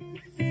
[0.00, 0.49] Música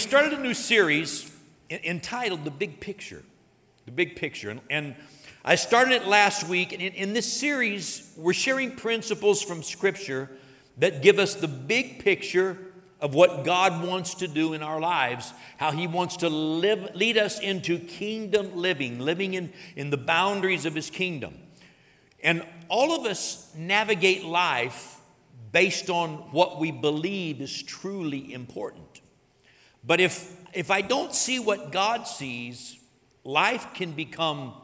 [0.00, 1.30] we started a new series
[1.68, 3.22] entitled The Big Picture.
[3.84, 4.48] The Big Picture.
[4.48, 4.94] And, and
[5.44, 6.72] I started it last week.
[6.72, 10.30] And in, in this series, we're sharing principles from Scripture
[10.78, 12.56] that give us the big picture
[12.98, 17.18] of what God wants to do in our lives, how He wants to live, lead
[17.18, 21.34] us into kingdom living, living in, in the boundaries of His kingdom.
[22.24, 24.98] And all of us navigate life
[25.52, 28.89] based on what we believe is truly important.
[29.84, 32.78] But if, if I don't see what God sees,
[33.24, 34.54] life can become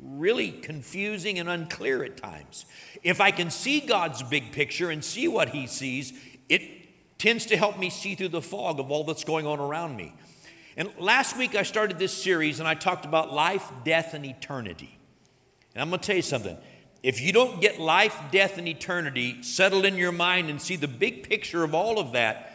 [0.00, 2.66] really confusing and unclear at times.
[3.02, 6.12] If I can see God's big picture and see what He sees,
[6.48, 6.62] it
[7.18, 10.14] tends to help me see through the fog of all that's going on around me.
[10.76, 14.98] And last week I started this series and I talked about life, death, and eternity.
[15.74, 16.56] And I'm going to tell you something.
[17.02, 20.88] If you don't get life, death, and eternity settled in your mind and see the
[20.88, 22.53] big picture of all of that,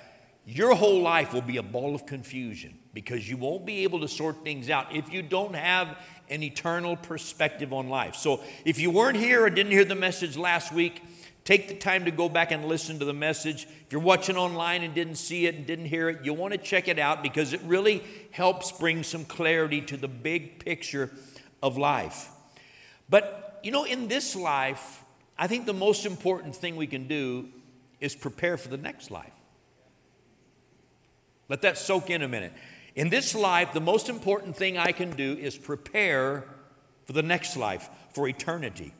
[0.49, 4.07] your whole life will be a ball of confusion because you won't be able to
[4.07, 5.95] sort things out if you don't have
[6.29, 8.15] an eternal perspective on life.
[8.15, 11.03] So, if you weren't here or didn't hear the message last week,
[11.43, 13.67] take the time to go back and listen to the message.
[13.85, 16.57] If you're watching online and didn't see it and didn't hear it, you want to
[16.57, 21.11] check it out because it really helps bring some clarity to the big picture
[21.61, 22.29] of life.
[23.07, 25.03] But, you know, in this life,
[25.37, 27.49] I think the most important thing we can do
[27.99, 29.33] is prepare for the next life.
[31.49, 32.53] Let that soak in a minute.
[32.95, 36.45] In this life, the most important thing I can do is prepare
[37.05, 38.93] for the next life, for eternity.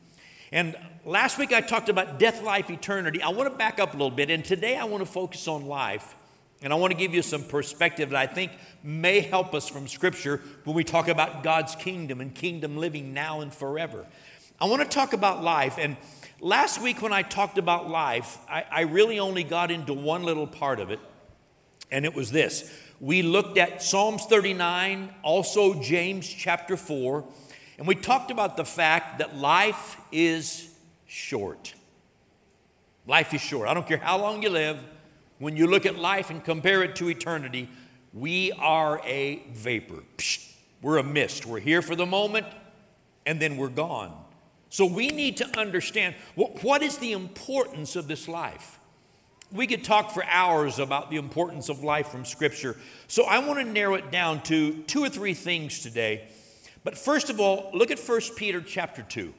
[0.50, 3.22] And last week I talked about death, life, eternity.
[3.22, 5.66] I want to back up a little bit, and today I want to focus on
[5.66, 6.16] life.
[6.62, 9.88] And I want to give you some perspective that I think may help us from
[9.88, 14.04] Scripture when we talk about God's kingdom and kingdom living now and forever.
[14.60, 15.78] I want to talk about life.
[15.78, 15.96] And
[16.38, 20.46] last week, when I talked about life, I, I really only got into one little
[20.46, 21.00] part of it
[21.90, 22.72] and it was this.
[23.00, 27.24] We looked at Psalms 39, also James chapter 4,
[27.78, 30.68] and we talked about the fact that life is
[31.06, 31.74] short.
[33.06, 33.68] Life is short.
[33.68, 34.78] I don't care how long you live,
[35.38, 37.68] when you look at life and compare it to eternity,
[38.12, 40.02] we are a vapor.
[40.18, 40.52] Psh,
[40.82, 41.46] we're a mist.
[41.46, 42.46] We're here for the moment,
[43.24, 44.14] and then we're gone.
[44.68, 48.79] So we need to understand what, what is the importance of this life?
[49.52, 52.76] We could talk for hours about the importance of life from Scripture.
[53.08, 56.28] So I want to narrow it down to two or three things today.
[56.84, 59.34] But first of all, look at 1 Peter chapter 2.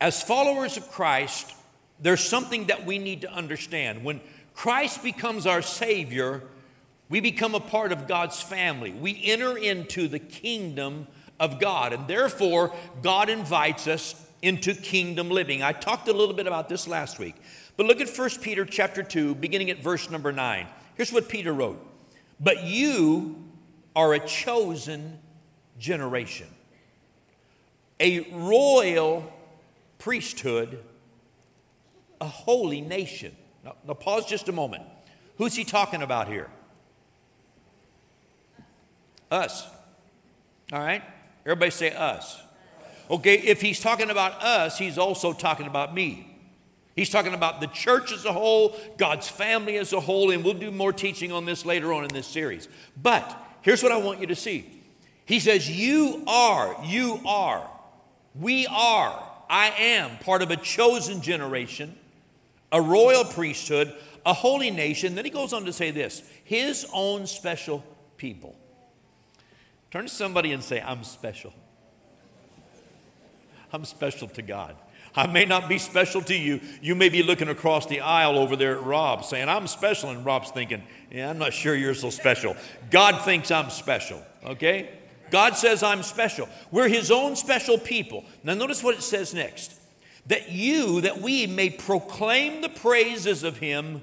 [0.00, 1.52] As followers of Christ,
[2.00, 4.04] there's something that we need to understand.
[4.04, 4.20] When
[4.54, 6.42] Christ becomes our Savior,
[7.08, 8.92] we become a part of God's family.
[8.92, 11.06] We enter into the kingdom
[11.38, 15.62] of God, and therefore, God invites us into kingdom living.
[15.62, 17.34] I talked a little bit about this last week.
[17.80, 20.66] But look at 1 Peter chapter 2, beginning at verse number 9.
[20.96, 21.82] Here's what Peter wrote
[22.38, 23.42] But you
[23.96, 25.18] are a chosen
[25.78, 26.48] generation,
[27.98, 29.32] a royal
[29.96, 30.84] priesthood,
[32.20, 33.34] a holy nation.
[33.64, 34.82] Now, now pause just a moment.
[35.38, 36.50] Who's he talking about here?
[39.30, 39.66] Us.
[40.70, 41.02] All right?
[41.46, 42.42] Everybody say us.
[43.10, 46.29] Okay, if he's talking about us, he's also talking about me.
[46.96, 50.54] He's talking about the church as a whole, God's family as a whole, and we'll
[50.54, 52.68] do more teaching on this later on in this series.
[53.00, 54.66] But here's what I want you to see
[55.24, 57.70] He says, You are, you are,
[58.34, 61.96] we are, I am part of a chosen generation,
[62.72, 63.94] a royal priesthood,
[64.26, 65.14] a holy nation.
[65.14, 67.84] Then he goes on to say this His own special
[68.16, 68.56] people.
[69.90, 71.52] Turn to somebody and say, I'm special.
[73.72, 74.76] I'm special to God.
[75.14, 76.60] I may not be special to you.
[76.80, 80.10] You may be looking across the aisle over there at Rob saying, I'm special.
[80.10, 82.56] And Rob's thinking, Yeah, I'm not sure you're so special.
[82.90, 84.90] God thinks I'm special, okay?
[85.30, 86.48] God says I'm special.
[86.70, 88.24] We're his own special people.
[88.42, 89.74] Now, notice what it says next
[90.26, 94.02] that you, that we may proclaim the praises of him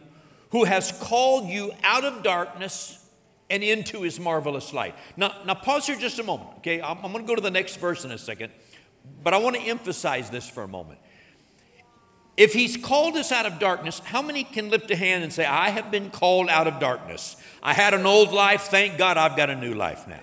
[0.50, 3.06] who has called you out of darkness
[3.50, 4.96] and into his marvelous light.
[5.16, 6.82] Now, now pause here just a moment, okay?
[6.82, 8.52] I'm, I'm going to go to the next verse in a second,
[9.24, 11.00] but I want to emphasize this for a moment.
[12.38, 15.44] If he's called us out of darkness, how many can lift a hand and say,
[15.44, 17.36] I have been called out of darkness?
[17.64, 20.22] I had an old life, thank God I've got a new life now.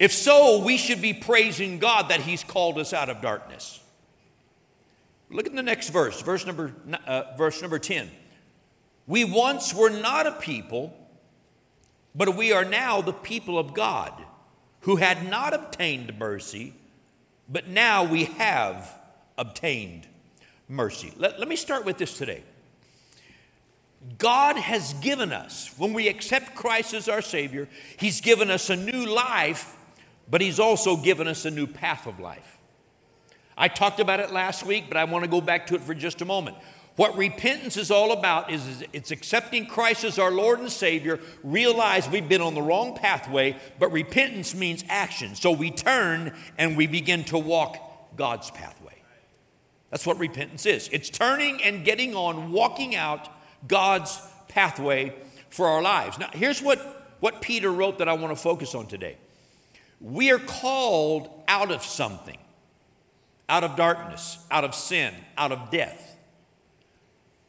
[0.00, 3.80] If so, we should be praising God that he's called us out of darkness.
[5.30, 6.74] Look at the next verse, verse number,
[7.06, 8.10] uh, verse number 10.
[9.06, 10.92] We once were not a people,
[12.14, 14.12] but we are now the people of God,
[14.80, 16.74] who had not obtained mercy,
[17.48, 18.92] but now we have
[19.36, 20.06] obtained
[20.68, 21.12] mercy.
[21.16, 22.42] Let, let me start with this today.
[24.18, 28.76] God has given us, when we accept Christ as our Savior, He's given us a
[28.76, 29.76] new life,
[30.30, 32.58] but He's also given us a new path of life.
[33.56, 35.94] I talked about it last week, but I want to go back to it for
[35.94, 36.56] just a moment.
[36.96, 42.08] What repentance is all about is, it's accepting Christ as our Lord and Savior, realize
[42.08, 45.34] we've been on the wrong pathway, but repentance means action.
[45.34, 48.94] So we turn and we begin to walk God's pathway.
[49.90, 53.28] That's what repentance is it's turning and getting on, walking out
[53.66, 55.14] God's pathway
[55.50, 56.18] for our lives.
[56.18, 59.16] Now, here's what, what Peter wrote that I want to focus on today.
[60.00, 62.38] We are called out of something,
[63.48, 66.13] out of darkness, out of sin, out of death.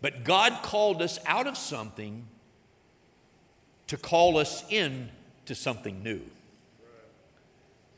[0.05, 2.27] But God called us out of something
[3.87, 5.09] to call us in
[5.47, 6.21] to something new.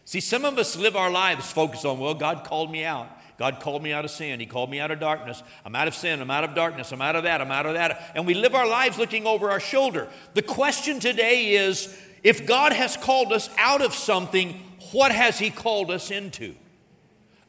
[0.06, 3.09] See, some of us live our lives focused on, well, God called me out.
[3.38, 4.39] God called me out of sin.
[4.39, 5.44] He called me out of darkness.
[5.65, 6.21] I'm out of sin.
[6.21, 6.94] I'm out of darkness.
[6.94, 7.42] I'm out of that.
[7.42, 8.13] I'm out of that.
[8.15, 10.07] And we live our lives looking over our shoulder.
[10.33, 11.94] The question today is
[12.24, 14.53] if God has called us out of something,
[14.94, 16.56] what has He called us into?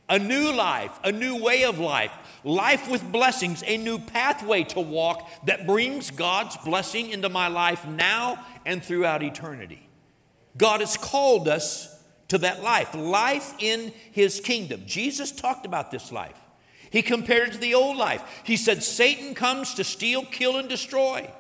[0.09, 2.13] A new life, a new way of life,
[2.43, 7.87] life with blessings, a new pathway to walk that brings God's blessing into my life
[7.87, 9.87] now and throughout eternity.
[10.57, 14.83] God has called us to that life, life in his kingdom.
[14.87, 16.39] Jesus talked about this life.
[16.91, 18.23] He compared it to the old life.
[18.45, 21.31] He said, Satan comes to steal, kill, and destroy.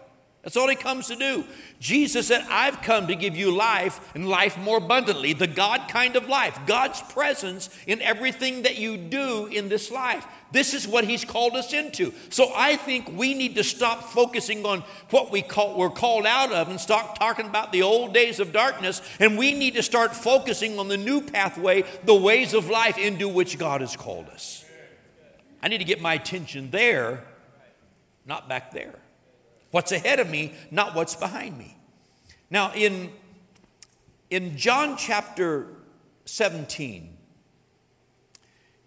[0.49, 1.45] That's all he comes to do.
[1.79, 6.17] Jesus said, I've come to give you life and life more abundantly, the God kind
[6.17, 10.27] of life, God's presence in everything that you do in this life.
[10.51, 12.15] This is what he's called us into.
[12.31, 16.51] So I think we need to stop focusing on what we call, we're called out
[16.51, 19.03] of and start talking about the old days of darkness.
[19.21, 23.29] And we need to start focusing on the new pathway, the ways of life into
[23.29, 24.65] which God has called us.
[25.63, 27.25] I need to get my attention there,
[28.25, 28.99] not back there.
[29.71, 31.77] What's ahead of me, not what's behind me.
[32.51, 33.11] Now, in,
[34.31, 35.67] in John chapter
[36.25, 37.17] 17,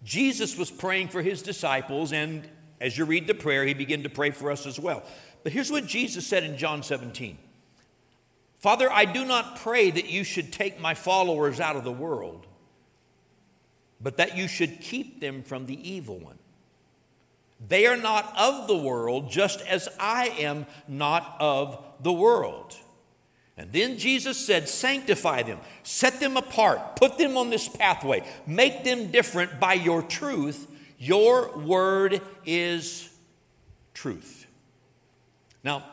[0.02, 2.48] Jesus was praying for his disciples, and
[2.80, 5.04] as you read the prayer, he began to pray for us as well.
[5.44, 7.38] But here's what Jesus said in John 17
[8.56, 12.46] Father, I do not pray that you should take my followers out of the world,
[14.00, 16.38] but that you should keep them from the evil one.
[17.68, 22.76] They are not of the world, just as I am not of the world.
[23.56, 28.82] And then Jesus said, Sanctify them, set them apart, put them on this pathway, make
[28.84, 30.68] them different by your truth.
[30.98, 33.08] Your word is
[33.94, 34.46] truth.
[35.62, 35.84] Now,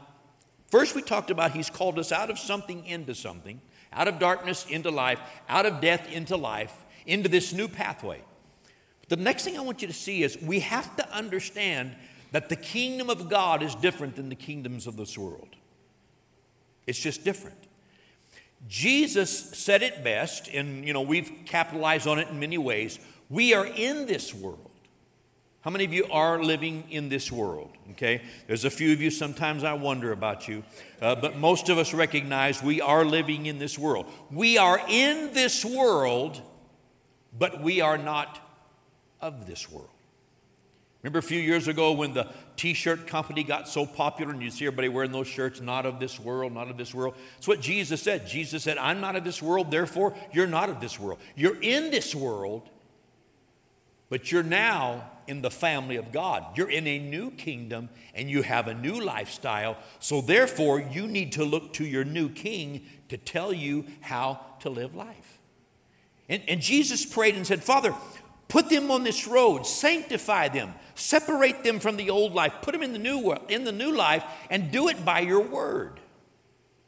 [0.67, 3.61] first we talked about He's called us out of something into something,
[3.91, 6.73] out of darkness into life, out of death into life,
[7.05, 8.21] into this new pathway.
[9.09, 11.95] The next thing I want you to see is we have to understand
[12.31, 15.49] that the kingdom of God is different than the kingdoms of this world.
[16.85, 17.57] It's just different.
[18.67, 22.99] Jesus said it best, and you know, we've capitalized on it in many ways.
[23.29, 24.69] We are in this world.
[25.61, 27.71] How many of you are living in this world?
[27.91, 30.63] Okay, there's a few of you, sometimes I wonder about you,
[31.01, 34.05] uh, but most of us recognize we are living in this world.
[34.31, 36.41] We are in this world,
[37.37, 38.39] but we are not
[39.21, 39.89] of this world.
[41.01, 44.49] Remember a few years ago when the t shirt company got so popular and you
[44.49, 47.15] see everybody wearing those shirts, not of this world, not of this world?
[47.37, 48.27] It's what Jesus said.
[48.27, 51.19] Jesus said, I'm not of this world, therefore you're not of this world.
[51.35, 52.69] You're in this world,
[54.09, 56.57] but you're now in the family of God.
[56.57, 59.77] You're in a new kingdom and you have a new lifestyle.
[59.99, 64.69] So therefore, you need to look to your new king to tell you how to
[64.69, 65.39] live life.
[66.27, 67.93] And, and Jesus prayed and said, Father,
[68.49, 72.81] Put them on this road, sanctify them, separate them from the old life, put them
[72.81, 75.99] in the new world, in the new life, and do it by your word.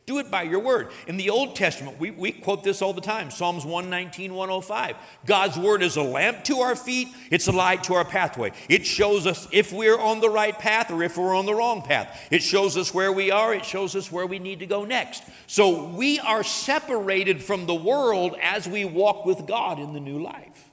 [0.07, 0.89] Do it by your word.
[1.05, 4.95] In the Old Testament, we, we quote this all the time Psalms 119, 105.
[5.27, 8.51] God's word is a lamp to our feet, it's a light to our pathway.
[8.67, 11.83] It shows us if we're on the right path or if we're on the wrong
[11.83, 12.27] path.
[12.31, 15.23] It shows us where we are, it shows us where we need to go next.
[15.45, 20.21] So we are separated from the world as we walk with God in the new
[20.21, 20.70] life.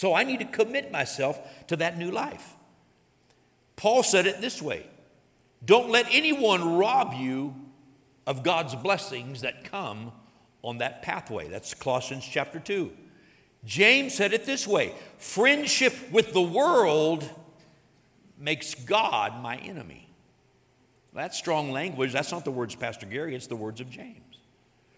[0.00, 2.56] So I need to commit myself to that new life.
[3.76, 4.86] Paul said it this way
[5.62, 7.54] Don't let anyone rob you
[8.26, 10.10] of God's blessings that come
[10.62, 11.48] on that pathway.
[11.48, 12.90] That's Colossians chapter 2.
[13.66, 17.28] James said it this way friendship with the world
[18.38, 20.08] makes God my enemy.
[21.12, 22.14] That's strong language.
[22.14, 24.38] That's not the words Pastor Gary, it's the words of James.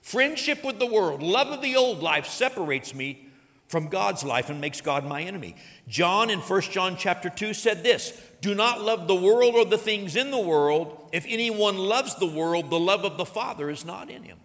[0.00, 3.31] Friendship with the world, love of the old life separates me
[3.73, 5.57] from God's life and makes God my enemy.
[5.88, 8.12] John in 1 John chapter 2 said this
[8.43, 11.09] Do not love the world or the things in the world.
[11.11, 14.37] If anyone loves the world, the love of the Father is not in him.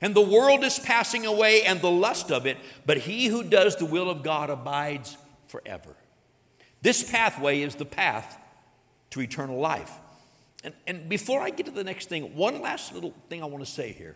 [0.00, 3.74] And the world is passing away and the lust of it, but he who does
[3.74, 5.16] the will of God abides
[5.48, 5.96] forever.
[6.82, 8.38] This pathway is the path
[9.10, 9.90] to eternal life.
[10.62, 13.64] And, and before I get to the next thing, one last little thing I want
[13.64, 14.14] to say here.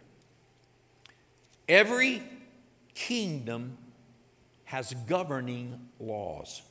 [1.69, 2.23] Every
[2.95, 3.77] kingdom
[4.71, 6.63] has governing laws.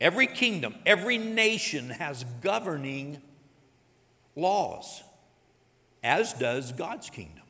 [0.00, 3.20] Every kingdom, every nation has governing
[4.36, 5.02] laws,
[6.04, 7.42] as does God's kingdom.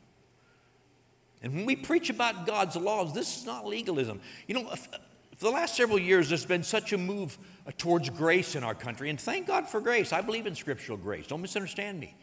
[1.43, 4.19] And when we preach about God's laws, this is not legalism.
[4.47, 7.37] You know, for the last several years, there's been such a move
[7.77, 10.11] towards grace in our country, and thank God for grace.
[10.11, 11.27] I believe in scriptural grace.
[11.27, 12.15] Don't misunderstand me.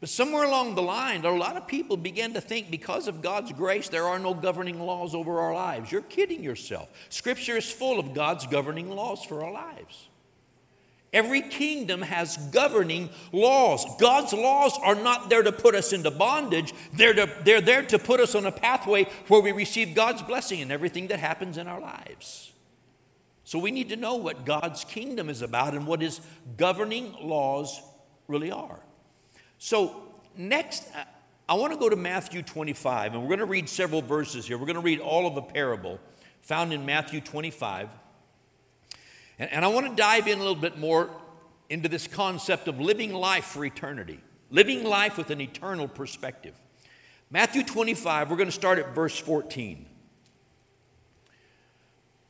[0.00, 3.52] But somewhere along the line, a lot of people began to think because of God's
[3.52, 5.90] grace, there are no governing laws over our lives.
[5.90, 6.90] You're kidding yourself.
[7.08, 10.08] Scripture is full of God's governing laws for our lives.
[11.14, 13.86] Every kingdom has governing laws.
[14.00, 17.98] God's laws are not there to put us into bondage, they're, to, they're there to
[18.00, 21.68] put us on a pathway where we receive God's blessing in everything that happens in
[21.68, 22.52] our lives.
[23.44, 26.20] So we need to know what God's kingdom is about and what His
[26.56, 27.80] governing laws
[28.26, 28.80] really are.
[29.58, 30.02] So,
[30.36, 31.04] next, uh,
[31.48, 34.56] I want to go to Matthew 25, and we're going to read several verses here.
[34.58, 36.00] We're going to read all of a parable
[36.40, 37.88] found in Matthew 25.
[39.38, 41.10] And, and I want to dive in a little bit more
[41.70, 44.20] into this concept of living life for eternity,
[44.50, 46.54] living life with an eternal perspective.
[47.30, 49.86] Matthew 25, we're going to start at verse 14.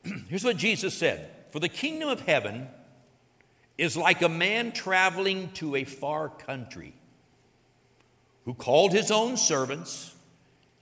[0.29, 2.67] Here's what Jesus said For the kingdom of heaven
[3.77, 6.93] is like a man traveling to a far country
[8.45, 10.15] who called his own servants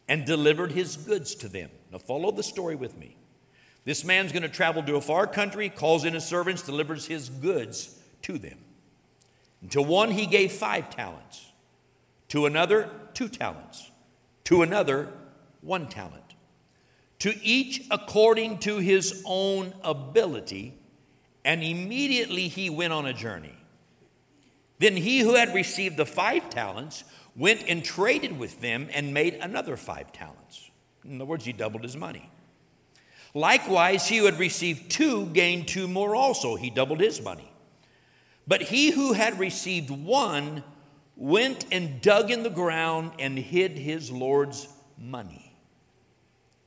[0.07, 1.69] and delivered his goods to them.
[1.91, 3.15] Now, follow the story with me.
[3.85, 7.29] This man's going to travel to a far country, calls in his servants, delivers his
[7.29, 8.57] goods to them.
[9.61, 11.51] And to one he gave five talents,
[12.29, 13.91] to another, two talents,
[14.45, 15.09] to another,
[15.61, 16.35] one talent,
[17.19, 20.77] to each according to his own ability,
[21.45, 23.55] and immediately he went on a journey.
[24.79, 27.05] Then he who had received the five talents
[27.35, 30.69] went and traded with them and made another five talents.
[31.03, 32.29] In other words, he doubled his money.
[33.33, 36.55] Likewise, he who had received two gained two more also.
[36.55, 37.51] He doubled his money.
[38.47, 40.63] But he who had received one
[41.15, 45.55] went and dug in the ground and hid his Lord's money.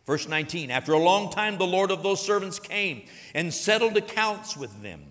[0.06, 3.04] Verse 19 After a long time, the Lord of those servants came
[3.34, 5.02] and settled accounts with them.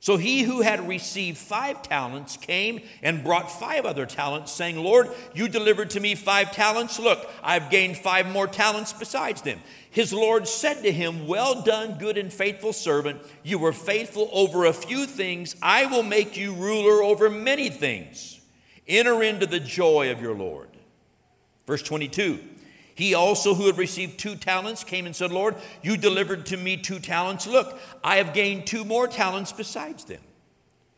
[0.00, 5.10] So he who had received five talents came and brought five other talents, saying, Lord,
[5.34, 7.00] you delivered to me five talents.
[7.00, 9.60] Look, I've gained five more talents besides them.
[9.90, 13.20] His Lord said to him, Well done, good and faithful servant.
[13.42, 15.56] You were faithful over a few things.
[15.60, 18.40] I will make you ruler over many things.
[18.86, 20.68] Enter into the joy of your Lord.
[21.66, 22.38] Verse 22
[22.98, 26.76] he also, who had received two talents, came and said, Lord, you delivered to me
[26.76, 27.46] two talents.
[27.46, 30.20] Look, I have gained two more talents besides them.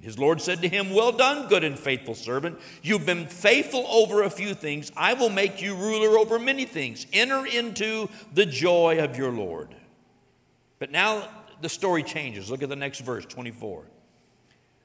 [0.01, 2.59] His Lord said to him, Well done, good and faithful servant.
[2.83, 4.91] You've been faithful over a few things.
[4.97, 7.07] I will make you ruler over many things.
[7.13, 9.69] Enter into the joy of your Lord.
[10.79, 11.29] But now
[11.61, 12.51] the story changes.
[12.51, 13.85] Look at the next verse, 24.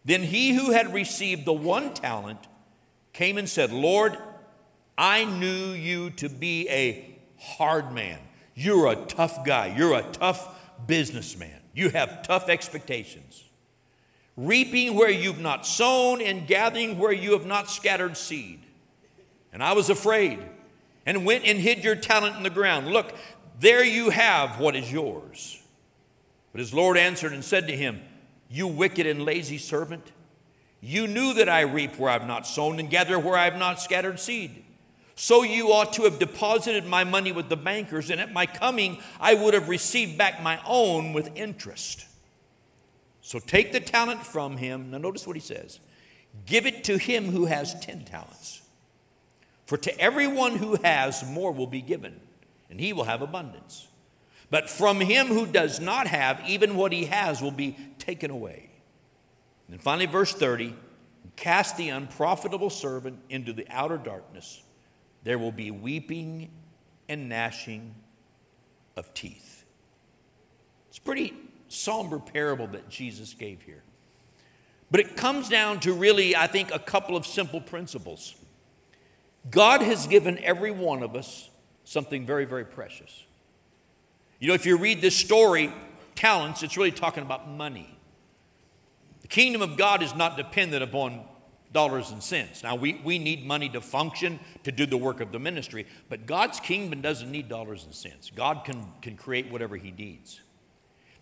[0.04, 2.40] Then he who had received the one talent
[3.14, 4.18] came and said, Lord,
[4.98, 8.20] I knew you to be a hard man.
[8.54, 9.76] You're a tough guy.
[9.78, 10.48] You're a tough
[10.88, 11.60] businessman.
[11.74, 13.44] You have tough expectations.
[14.38, 18.62] Reaping where you've not sown and gathering where you have not scattered seed.
[19.54, 20.40] And I was afraid
[21.06, 22.88] and went and hid your talent in the ground.
[22.88, 23.14] Look,
[23.60, 25.62] there you have what is yours.
[26.52, 28.02] But his Lord answered and said to him,
[28.50, 30.12] You wicked and lazy servant.
[30.82, 33.82] You knew that I reap where I've not sown and gather where I have not
[33.82, 34.65] scattered seed.
[35.16, 38.98] So you ought to have deposited my money with the bankers, and at my coming
[39.20, 42.06] I would have received back my own with interest.
[43.22, 44.92] So take the talent from him.
[44.92, 45.80] Now, notice what he says
[46.46, 48.62] give it to him who has 10 talents.
[49.66, 52.20] For to everyone who has, more will be given,
[52.70, 53.88] and he will have abundance.
[54.52, 58.70] But from him who does not have, even what he has will be taken away.
[59.72, 60.76] And finally, verse 30
[61.36, 64.62] cast the unprofitable servant into the outer darkness.
[65.26, 66.50] There will be weeping
[67.10, 67.94] and gnashing
[68.96, 69.66] of teeth.
[70.88, 71.34] It's a pretty
[71.68, 73.84] somber parable that Jesus gave here.
[74.92, 78.36] But it comes down to really, I think, a couple of simple principles.
[79.50, 81.50] God has given every one of us
[81.84, 83.26] something very, very precious.
[84.40, 85.74] You know, if you read this story,
[86.14, 87.98] talents, it's really talking about money.
[89.22, 91.26] The kingdom of God is not dependent upon
[91.72, 92.64] dollars and cents.
[92.64, 96.26] Now, we, we need money to function, to do the work of the ministry, but
[96.26, 98.32] God's kingdom doesn't need dollars and cents.
[98.34, 100.42] God can, can create whatever He needs.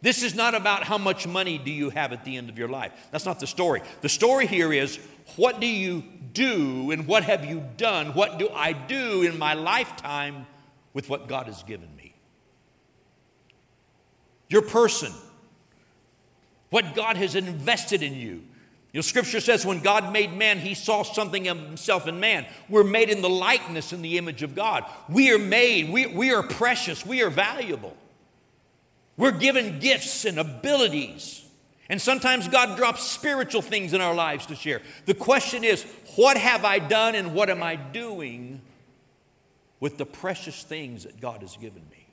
[0.04, 2.68] This is not about how much money do you have at the end of your
[2.68, 2.92] life.
[3.12, 3.82] That's not the story.
[4.02, 5.00] The story here is
[5.38, 8.08] what do you do and what have you done?
[8.08, 10.46] What do I do in my lifetime
[10.94, 12.14] with what God has given me?
[14.50, 15.14] Your person,
[16.70, 18.44] what God has invested in you.
[18.94, 22.46] You know, scripture says when God made man, he saw something of himself in man.
[22.70, 24.86] We're made in the likeness and the image of God.
[25.10, 27.98] We are made, we, we are precious, we are valuable.
[29.18, 31.44] We're given gifts and abilities.
[31.90, 34.82] And sometimes God drops spiritual things in our lives to share.
[35.06, 35.84] The question is,
[36.16, 38.62] what have I done and what am I doing
[39.80, 42.06] with the precious things that God has given me?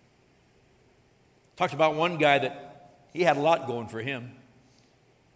[1.57, 4.33] Talked about one guy that he had a lot going for him,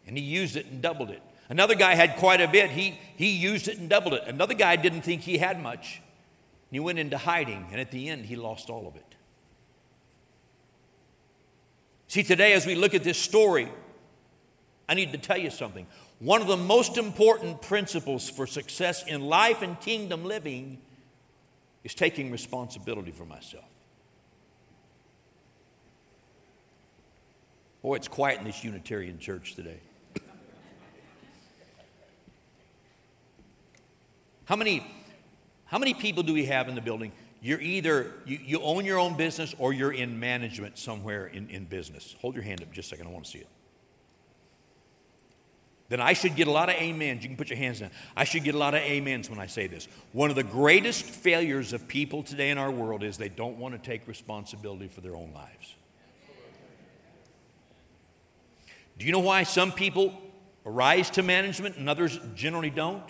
[0.06, 1.22] and he used it and doubled it.
[1.48, 2.70] Another guy had quite a bit.
[2.70, 4.22] He, he used it and doubled it.
[4.26, 6.00] Another guy didn't think he had much.
[6.70, 9.14] He went into hiding, and at the end, he lost all of it.
[12.08, 13.68] See, today, as we look at this story,
[14.88, 15.86] I need to tell you something.
[16.18, 20.80] One of the most important principles for success in life and kingdom living
[21.84, 23.64] is taking responsibility for myself.
[27.82, 29.80] Boy, it's quiet in this Unitarian church today.
[34.46, 34.86] How many,
[35.64, 37.12] how many people do we have in the building?
[37.40, 41.64] You're either you, you own your own business or you're in management somewhere in, in
[41.64, 42.14] business.
[42.20, 43.48] Hold your hand up just a second i want to see it.
[45.90, 47.22] Then i should get a lot of amens.
[47.22, 47.90] You can put your hands down.
[48.16, 49.88] I should get a lot of amens when i say this.
[50.12, 53.74] One of the greatest failures of people today in our world is they don't want
[53.74, 55.74] to take responsibility for their own lives.
[58.96, 60.14] Do you know why some people
[60.64, 63.02] arise to management and others generally don't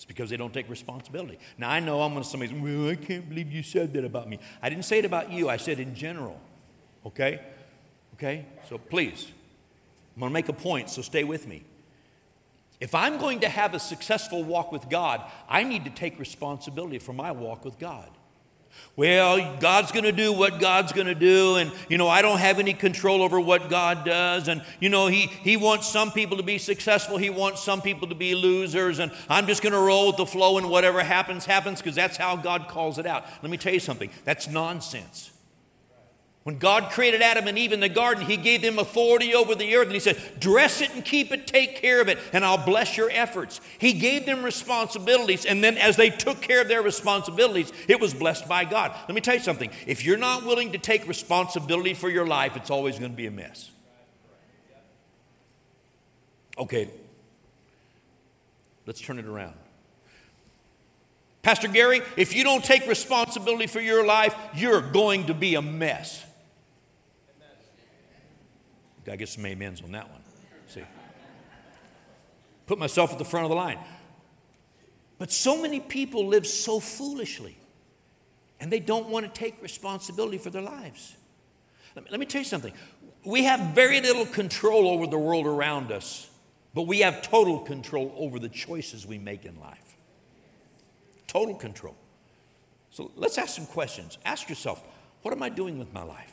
[0.00, 1.38] it's because they don't take responsibility.
[1.58, 4.30] Now, I know I'm going to somebody, well, I can't believe you said that about
[4.30, 4.38] me.
[4.62, 6.40] I didn't say it about you, I said in general.
[7.04, 7.38] Okay?
[8.14, 8.46] Okay?
[8.66, 9.30] So please,
[10.16, 11.64] I'm going to make a point, so stay with me.
[12.80, 16.98] If I'm going to have a successful walk with God, I need to take responsibility
[16.98, 18.08] for my walk with God.
[18.96, 22.38] Well, God's going to do what God's going to do, and you know, I don't
[22.38, 24.48] have any control over what God does.
[24.48, 28.08] And you know, He He wants some people to be successful, He wants some people
[28.08, 31.46] to be losers, and I'm just going to roll with the flow, and whatever happens,
[31.46, 33.24] happens, because that's how God calls it out.
[33.42, 35.29] Let me tell you something that's nonsense.
[36.42, 39.76] When God created Adam and Eve in the garden, He gave them authority over the
[39.76, 42.64] earth and He said, Dress it and keep it, take care of it, and I'll
[42.64, 43.60] bless your efforts.
[43.78, 48.14] He gave them responsibilities, and then as they took care of their responsibilities, it was
[48.14, 48.92] blessed by God.
[49.06, 52.56] Let me tell you something if you're not willing to take responsibility for your life,
[52.56, 53.70] it's always going to be a mess.
[56.56, 56.88] Okay,
[58.86, 59.54] let's turn it around.
[61.42, 65.62] Pastor Gary, if you don't take responsibility for your life, you're going to be a
[65.62, 66.24] mess.
[69.04, 70.20] Got to get some amens on that one.
[70.68, 70.82] See?
[72.66, 73.78] Put myself at the front of the line.
[75.18, 77.56] But so many people live so foolishly,
[78.58, 81.16] and they don't want to take responsibility for their lives.
[81.94, 82.72] Let me, let me tell you something.
[83.24, 86.30] We have very little control over the world around us,
[86.72, 89.96] but we have total control over the choices we make in life.
[91.26, 91.96] Total control.
[92.90, 94.18] So let's ask some questions.
[94.24, 94.82] Ask yourself,
[95.22, 96.32] what am I doing with my life?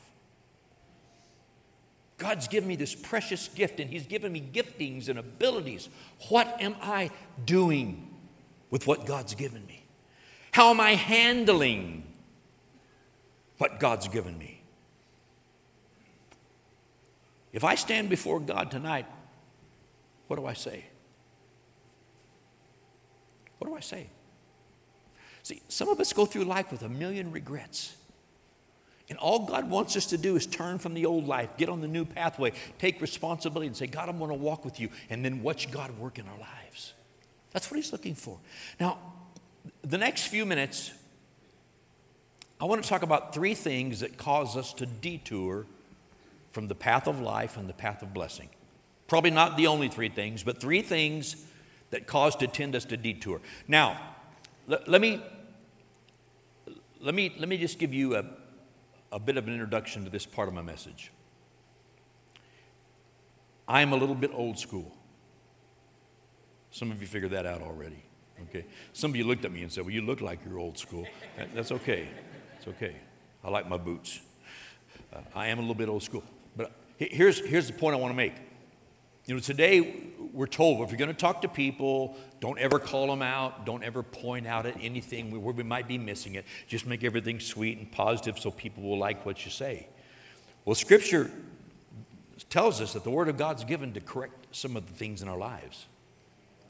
[2.18, 5.90] God's given me this precious gift and He's given me giftings and abilities.
[6.30, 7.12] What am I
[7.46, 8.10] doing
[8.72, 9.84] with what God's given me?
[10.52, 12.04] How am I handling
[13.60, 14.62] what God's given me?
[17.54, 19.06] If I stand before God tonight,
[20.28, 20.86] what do I say?
[23.58, 24.08] What do I say?
[25.44, 27.97] See, some of us go through life with a million regrets.
[29.10, 31.80] And all God wants us to do is turn from the old life, get on
[31.80, 35.24] the new pathway, take responsibility, and say, God, I'm going to walk with you, and
[35.24, 36.94] then watch God work in our lives.
[37.52, 38.38] That's what He's looking for.
[38.80, 38.98] Now,
[39.82, 40.92] the next few minutes,
[42.60, 45.66] I want to talk about three things that cause us to detour
[46.52, 48.50] from the path of life and the path of blessing.
[49.08, 51.38] Probably not the only three things, but three things
[51.92, 53.40] that cause to tend us to detour.
[53.68, 54.00] Now,
[54.68, 55.22] let, let me
[57.00, 58.26] let me let me just give you a
[59.18, 61.12] a bit of an introduction to this part of my message.
[63.68, 64.96] I am a little bit old school.
[66.70, 68.04] Some of you figured that out already.
[68.44, 68.64] Okay.
[68.94, 71.08] Some of you looked at me and said, Well, you look like you're old school.
[71.56, 72.08] That's okay.
[72.58, 72.96] It's okay.
[73.44, 74.22] I like my boots.
[75.12, 76.24] Uh, I am a little bit old school.
[76.56, 78.36] But here's, here's the point I want to make.
[79.28, 83.08] You know, today we're told if you're going to talk to people, don't ever call
[83.08, 86.46] them out, don't ever point out at anything where we might be missing it.
[86.66, 89.90] Just make everything sweet and positive so people will like what you say.
[90.64, 91.30] Well, Scripture
[92.50, 95.28] tells us that the Word of God's given to correct some of the things in
[95.28, 95.88] our lives.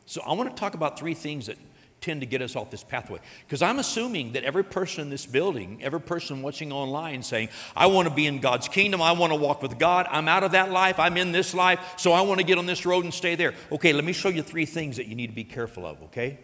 [0.08, 1.58] So I want to talk about three things that
[2.00, 3.20] tend to get us off this pathway.
[3.46, 7.88] Because I'm assuming that every person in this building, every person watching online saying, I
[7.88, 10.52] want to be in God's kingdom, I want to walk with God, I'm out of
[10.52, 13.14] that life, I'm in this life, so I want to get on this road and
[13.14, 13.54] stay there.
[13.72, 16.40] Okay, let me show you three things that you need to be careful of, okay?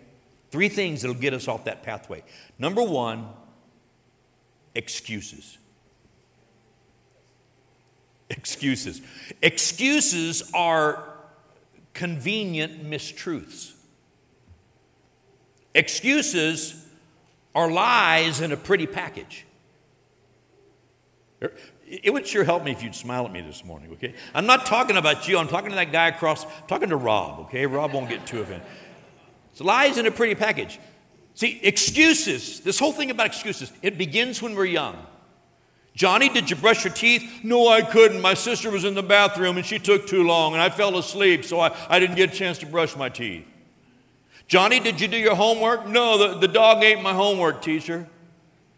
[0.50, 2.24] Three things that'll get us off that pathway.
[2.58, 3.28] Number one,
[4.76, 5.58] excuses.
[8.30, 9.02] Excuses.
[9.42, 11.10] Excuses are
[11.94, 13.74] convenient mistruths.
[15.76, 16.76] Excuses
[17.56, 19.46] are lies in a pretty package.
[21.42, 21.54] Er,
[21.88, 24.14] it would sure help me if you'd smile at me this morning, okay?
[24.34, 25.38] I'm not talking about you.
[25.38, 27.66] I'm talking to that guy across, talking to Rob, okay?
[27.66, 28.66] Rob won't get too offended.
[29.52, 30.80] It's lies in a pretty package.
[31.36, 34.98] See, excuses, this whole thing about excuses, it begins when we're young.
[35.96, 37.44] Johnny, did you brush your teeth?
[37.44, 38.20] No, I couldn't.
[38.22, 41.46] My sister was in the bathroom and she took too long and I fell asleep,
[41.46, 43.46] so I, I didn't get a chance to brush my teeth.
[44.48, 45.88] Johnny, did you do your homework?
[45.88, 48.08] No, the, the dog ate my homework, teacher.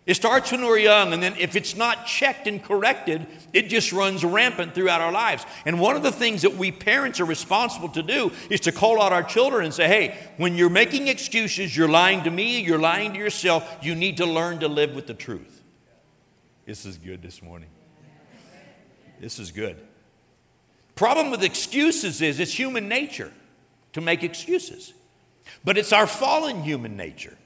[0.06, 3.92] It starts when we're young, and then if it's not checked and corrected, it just
[3.92, 5.44] runs rampant throughout our lives.
[5.66, 9.02] And one of the things that we parents are responsible to do is to call
[9.02, 12.78] out our children and say, hey, when you're making excuses, you're lying to me, you're
[12.78, 15.64] lying to yourself, you need to learn to live with the truth.
[16.68, 17.70] This is good this morning.
[19.20, 19.78] This is good.
[20.94, 23.32] Problem with excuses is it's human nature
[23.94, 24.94] to make excuses.
[25.64, 27.38] But it's our fallen human nature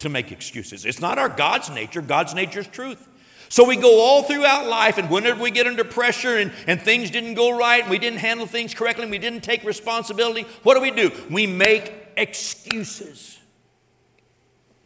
[0.00, 0.84] to make excuses.
[0.84, 2.02] It's not our God's nature.
[2.02, 3.08] God's nature is truth.
[3.48, 7.10] So we go all throughout life, and whenever we get under pressure and, and things
[7.10, 10.74] didn't go right, and we didn't handle things correctly, and we didn't take responsibility, what
[10.74, 11.12] do we do?
[11.30, 13.38] We make excuses.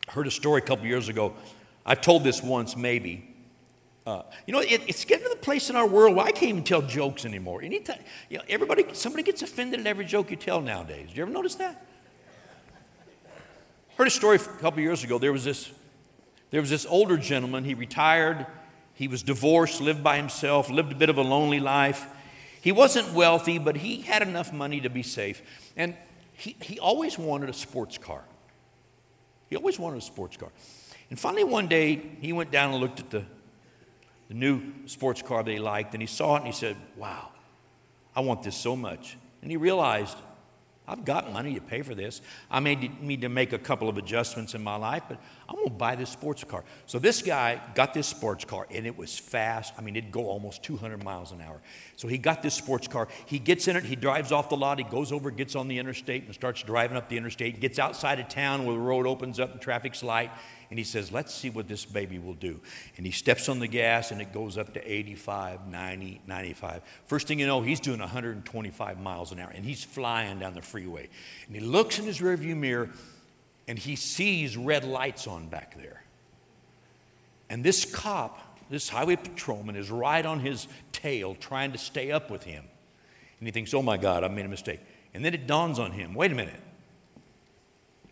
[0.09, 1.35] I heard a story a couple years ago.
[1.87, 3.27] I've told this once, maybe.
[4.07, 6.51] Uh, you know, it, it's getting to the place in our world where I can't
[6.51, 7.63] even tell jokes anymore.
[7.63, 11.09] Anytime, you know, everybody, somebody gets offended at every joke you tell nowadays.
[11.11, 11.87] Do you ever notice that?
[14.01, 15.19] Heard a story a couple years ago.
[15.19, 15.71] There was this,
[16.49, 17.65] there was this older gentleman.
[17.65, 18.47] He retired.
[18.95, 22.07] He was divorced, lived by himself, lived a bit of a lonely life.
[22.63, 25.43] He wasn't wealthy, but he had enough money to be safe.
[25.77, 25.95] And
[26.33, 28.25] he, he always wanted a sports car.
[29.51, 30.49] He always wanted a sports car.
[31.11, 33.27] And finally, one day, he went down and looked at the,
[34.29, 37.33] the new sports car that he liked, and he saw it and he said, Wow,
[38.17, 39.19] I want this so much.
[39.43, 40.17] And he realized
[40.90, 42.20] I've got money to pay for this.
[42.50, 45.68] I may need to make a couple of adjustments in my life, but I'm going
[45.68, 46.64] to buy this sports car.
[46.87, 49.72] So this guy got this sports car, and it was fast.
[49.79, 51.61] I mean, it'd go almost 200 miles an hour.
[51.94, 53.07] So he got this sports car.
[53.26, 53.85] He gets in it.
[53.85, 54.79] He drives off the lot.
[54.79, 57.61] He goes over, gets on the interstate, and starts driving up the interstate.
[57.61, 60.33] Gets outside of town where the road opens up, and traffic's light,
[60.71, 62.61] and he says, Let's see what this baby will do.
[62.97, 66.83] And he steps on the gas and it goes up to 85, 90, 95.
[67.07, 70.63] First thing you know, he's doing 125 miles an hour and he's flying down the
[70.63, 71.09] freeway.
[71.47, 72.89] And he looks in his rearview mirror
[73.67, 76.05] and he sees red lights on back there.
[77.51, 82.31] And this cop, this highway patrolman, is right on his tail trying to stay up
[82.31, 82.65] with him.
[83.41, 84.81] And he thinks, Oh my God, I made a mistake.
[85.15, 86.63] And then it dawns on him wait a minute.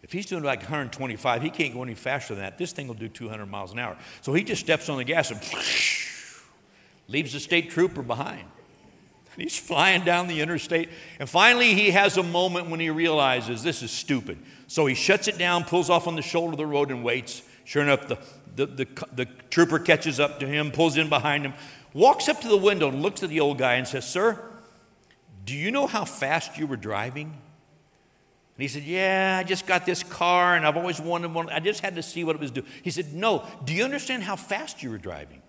[0.08, 2.56] If he's doing like 125, he can't go any faster than that.
[2.56, 3.94] This thing will do 200 miles an hour.
[4.22, 5.38] So he just steps on the gas and
[7.08, 8.44] leaves the state trooper behind.
[9.36, 10.88] He's flying down the interstate.
[11.20, 14.38] And finally, he has a moment when he realizes this is stupid.
[14.66, 17.42] So he shuts it down, pulls off on the shoulder of the road, and waits.
[17.66, 18.18] Sure enough, the,
[18.56, 21.52] the, the, the trooper catches up to him, pulls in behind him,
[21.92, 24.42] walks up to the window, and looks at the old guy and says, Sir,
[25.44, 27.36] do you know how fast you were driving?
[28.58, 31.48] And he said, Yeah, I just got this car and I've always wanted one.
[31.48, 32.66] I just had to see what it was doing.
[32.82, 35.40] He said, No, do you understand how fast you were driving?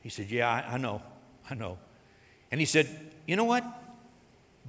[0.00, 1.02] He said, Yeah, I, I know.
[1.48, 1.78] I know.
[2.50, 2.88] And he said,
[3.26, 3.64] You know what?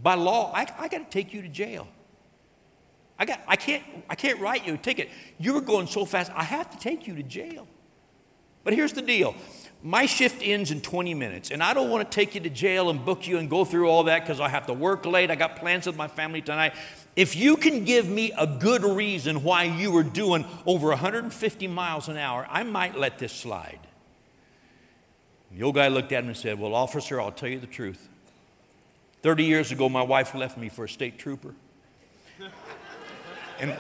[0.04, 1.88] By law, I, I got to take you to jail.
[3.18, 5.10] I, got, I, can't, I can't write you a ticket.
[5.40, 7.66] You were going so fast, I have to take you to jail.
[8.66, 9.36] But here's the deal
[9.82, 12.90] my shift ends in 20 minutes, and I don't want to take you to jail
[12.90, 15.30] and book you and go through all that because I have to work late.
[15.30, 16.74] I got plans with my family tonight.
[17.16, 22.10] If you can give me a good reason why you were doing over 150 miles
[22.10, 23.80] an hour, I might let this slide.
[25.52, 28.10] The old guy looked at him and said, Well, officer, I'll tell you the truth.
[29.22, 31.56] 30 years ago, my wife left me for a state trooper.
[33.60, 33.74] And,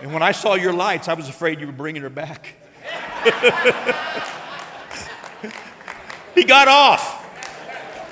[0.00, 2.54] and when I saw your lights, I was afraid you were bringing her back.
[6.36, 7.25] he got off.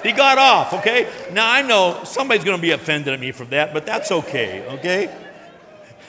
[0.04, 1.10] He got off, okay?
[1.32, 4.62] Now I know somebody's going to be offended at me for that, but that's okay,
[4.68, 5.06] okay?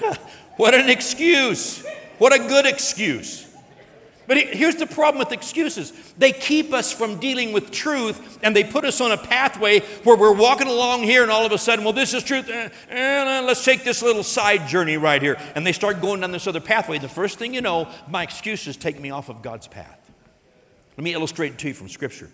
[0.58, 1.86] what an excuse.
[2.18, 3.46] What a good excuse.
[4.28, 8.66] But here's the problem with excuses they keep us from dealing with truth, and they
[8.66, 11.86] put us on a pathway where we're walking along here, and all of a sudden,
[11.86, 15.38] well, this is truth, eh, eh, let's take this little side journey right here.
[15.56, 16.98] And they start going down this other pathway.
[16.98, 20.12] The first thing you know, my excuses take me off of God's path.
[20.98, 22.30] Let me illustrate it to you from Scripture.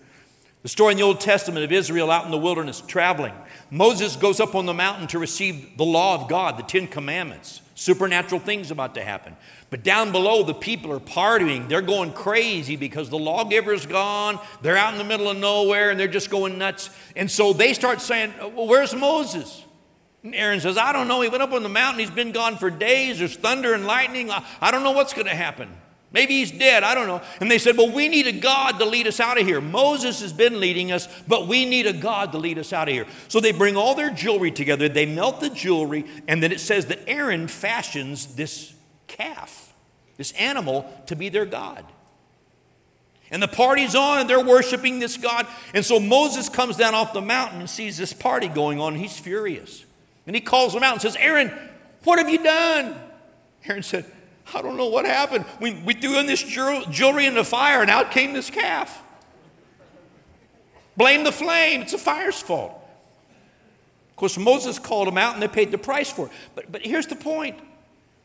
[0.64, 3.34] The story in the Old Testament of Israel out in the wilderness traveling.
[3.72, 7.62] Moses goes up on the mountain to receive the law of God, the Ten Commandments.
[7.74, 9.36] Supernatural things about to happen.
[9.72, 11.68] But down below, the people are partying.
[11.68, 14.40] They're going crazy because the lawgiver's gone.
[14.62, 16.92] They're out in the middle of nowhere and they're just going nuts.
[17.16, 19.66] And so they start saying, uh, Well, where's Moses?
[20.24, 21.22] And Aaron says, I don't know.
[21.22, 22.00] He went up on the mountain.
[22.02, 23.18] He's been gone for days.
[23.18, 24.30] There's thunder and lightning.
[24.30, 25.70] I don't know what's going to happen.
[26.14, 26.84] Maybe he's dead.
[26.84, 27.22] I don't know.
[27.40, 29.62] And they said, Well, we need a God to lead us out of here.
[29.62, 32.94] Moses has been leading us, but we need a God to lead us out of
[32.94, 33.08] here.
[33.30, 34.90] So they bring all their jewelry together.
[34.90, 36.06] They melt the jewelry.
[36.28, 38.74] And then it says that Aaron fashions this
[39.08, 39.74] calf,
[40.18, 41.86] this animal, to be their God.
[43.32, 45.48] And the party's on, and they're worshiping this God.
[45.74, 48.94] And so Moses comes down off the mountain and sees this party going on.
[48.94, 49.86] And he's furious.
[50.28, 51.58] And he calls them out and says, Aaron,
[52.04, 53.00] what have you done?
[53.66, 54.06] Aaron said,
[54.54, 55.46] I don't know what happened.
[55.60, 59.02] We, we threw in this jewelry in the fire, and out came this calf.
[60.98, 61.82] Blame the flame.
[61.82, 62.72] It's the fire's fault.
[64.10, 66.32] Of course, Moses called them out, and they paid the price for it.
[66.56, 67.60] But, but here's the point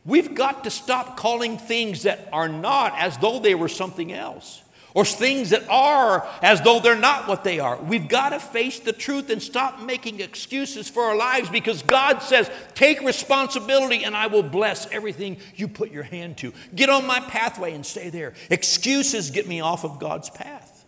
[0.05, 4.63] we've got to stop calling things that are not as though they were something else
[4.97, 7.77] or things that are as though they're not what they are.
[7.77, 12.21] We've got to face the truth and stop making excuses for our lives because God
[12.21, 16.55] says, Take responsibility and I will bless everything you put your hand to.
[16.75, 18.33] Get on my pathway and stay there.
[18.49, 20.87] Excuses get me off of God's path.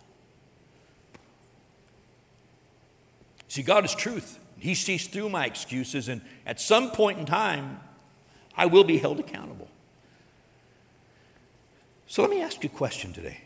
[3.47, 4.39] See, God is truth.
[4.57, 7.79] He sees through my excuses, and at some point in time,
[8.57, 9.69] I will be held accountable.
[12.07, 13.41] So let me ask you a question today.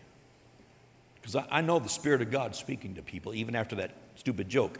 [1.24, 4.50] Because I, I know the Spirit of God speaking to people, even after that stupid
[4.50, 4.78] joke.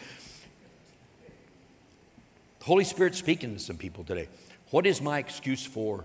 [2.60, 4.28] The Holy Spirit speaking to some people today.
[4.70, 6.04] What is my excuse for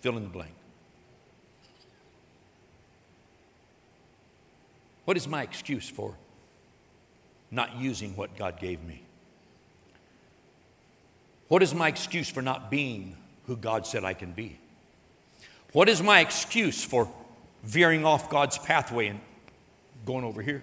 [0.00, 0.52] fill in the blank?
[5.04, 6.16] What is my excuse for
[7.52, 9.02] not using what God gave me?
[11.46, 13.16] What is my excuse for not being
[13.46, 14.58] who God said I can be?
[15.72, 17.08] What is my excuse for
[17.64, 19.20] veering off God's pathway and
[20.04, 20.62] going over here.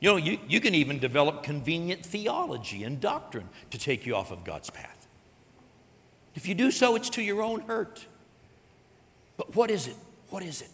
[0.00, 4.30] You know, you, you can even develop convenient theology and doctrine to take you off
[4.30, 5.06] of God's path.
[6.34, 8.04] If you do so, it's to your own hurt.
[9.36, 9.96] But what is it?
[10.28, 10.70] What is it?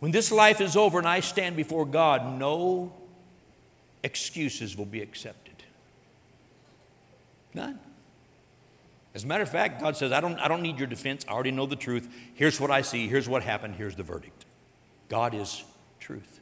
[0.00, 2.92] When this life is over and I stand before God, no
[4.02, 5.54] excuses will be accepted.
[7.54, 7.78] None.
[9.16, 11.24] As a matter of fact, God says, I don't, I don't need your defense.
[11.26, 12.06] I already know the truth.
[12.34, 13.08] Here's what I see.
[13.08, 13.74] Here's what happened.
[13.74, 14.44] Here's the verdict.
[15.08, 15.64] God is
[15.98, 16.38] truth.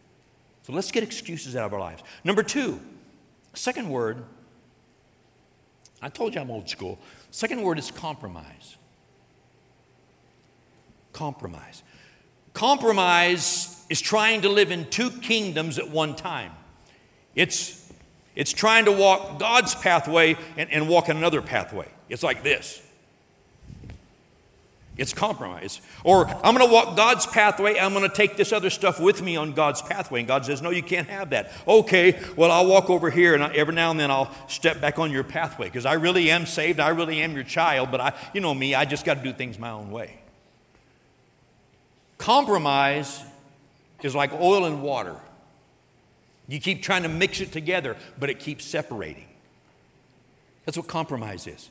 [0.64, 2.02] So let's get excuses out of our lives.
[2.24, 2.80] Number two,
[3.52, 4.24] second word,
[6.02, 6.98] I told you I'm old school.
[7.30, 8.76] Second word is compromise.
[11.12, 11.84] Compromise.
[12.54, 16.50] Compromise is trying to live in two kingdoms at one time.
[17.36, 17.83] It's,
[18.34, 21.88] it's trying to walk God's pathway and, and walk another pathway.
[22.08, 22.82] It's like this
[24.96, 25.80] it's compromise.
[26.04, 27.78] Or I'm going to walk God's pathway.
[27.78, 30.20] I'm going to take this other stuff with me on God's pathway.
[30.20, 31.50] And God says, No, you can't have that.
[31.66, 35.10] Okay, well, I'll walk over here and every now and then I'll step back on
[35.10, 36.78] your pathway because I really am saved.
[36.78, 37.90] I really am your child.
[37.90, 40.20] But I, you know me, I just got to do things my own way.
[42.18, 43.20] Compromise
[44.02, 45.16] is like oil and water.
[46.46, 49.26] You keep trying to mix it together, but it keeps separating.
[50.64, 51.70] That's what compromise is.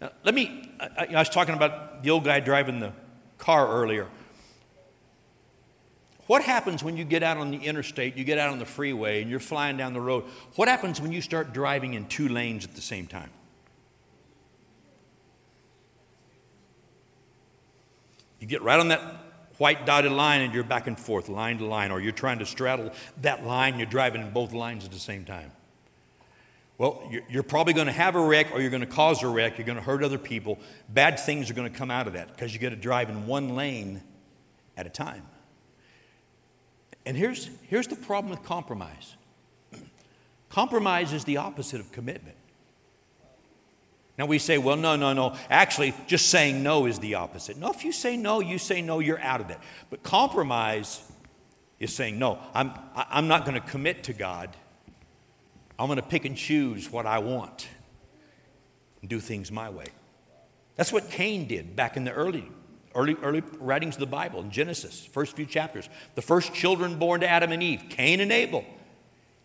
[0.00, 2.92] Now, let me, I, I was talking about the old guy driving the
[3.38, 4.08] car earlier.
[6.26, 9.22] What happens when you get out on the interstate, you get out on the freeway,
[9.22, 10.24] and you're flying down the road?
[10.54, 13.30] What happens when you start driving in two lanes at the same time?
[18.38, 19.00] You get right on that
[19.62, 22.44] white dotted line and you're back and forth, line to line, or you're trying to
[22.44, 25.52] straddle that line, you're driving in both lines at the same time.
[26.78, 29.58] Well, you're probably going to have a wreck or you're going to cause a wreck.
[29.58, 30.58] You're going to hurt other people.
[30.88, 33.28] Bad things are going to come out of that because you got to drive in
[33.28, 34.02] one lane
[34.76, 35.22] at a time.
[37.06, 39.14] And here's, here's the problem with compromise
[40.48, 42.36] compromise is the opposite of commitment.
[44.18, 45.36] Now we say, well, no, no, no.
[45.48, 47.56] Actually, just saying no is the opposite.
[47.56, 49.58] No, if you say no, you say no, you're out of it.
[49.90, 51.02] But compromise
[51.78, 54.50] is saying, no, I'm, I'm not going to commit to God.
[55.78, 57.66] I'm going to pick and choose what I want
[59.00, 59.86] and do things my way.
[60.76, 62.48] That's what Cain did back in the early,
[62.94, 65.88] early, early writings of the Bible in Genesis, first few chapters.
[66.14, 68.64] The first children born to Adam and Eve, Cain and Abel.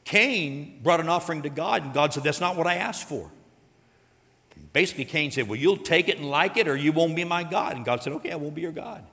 [0.03, 3.31] Cain brought an offering to God, and God said, That's not what I asked for.
[4.77, 7.43] Basically, Cain said, Well, you'll take it and like it, or you won't be my
[7.43, 7.75] God.
[7.75, 9.03] And God said, Okay, I won't be your God.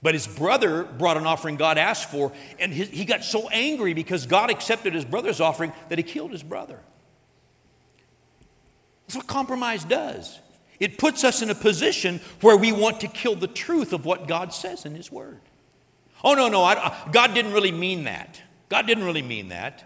[0.00, 3.92] But his brother brought an offering God asked for, and his, he got so angry
[3.92, 6.78] because God accepted his brother's offering that he killed his brother.
[9.06, 10.38] That's what compromise does.
[10.78, 14.28] It puts us in a position where we want to kill the truth of what
[14.28, 15.42] God says in his word.
[16.24, 18.40] Oh, no, no, I, God didn't really mean that.
[18.70, 19.84] God didn't really mean that.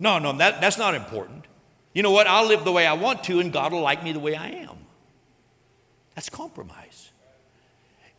[0.00, 1.46] No, no, that, that's not important.
[1.94, 2.26] You know what?
[2.26, 4.48] I'll live the way I want to, and God will like me the way I
[4.48, 4.76] am.
[6.14, 7.10] That's compromise.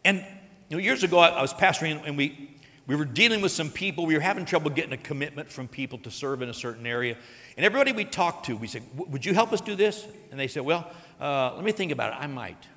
[0.03, 0.25] And
[0.69, 2.51] you know, years ago, I, I was pastoring, and we,
[2.87, 4.05] we were dealing with some people.
[4.05, 7.17] We were having trouble getting a commitment from people to serve in a certain area.
[7.57, 10.07] And everybody we talked to, we said, Would you help us do this?
[10.31, 12.23] And they said, Well, uh, let me think about it.
[12.23, 12.67] I might.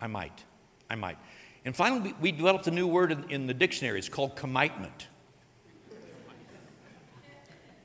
[0.00, 0.44] I might.
[0.88, 1.18] I might.
[1.64, 3.98] And finally, we, we developed a new word in, in the dictionary.
[3.98, 5.08] It's called commitment.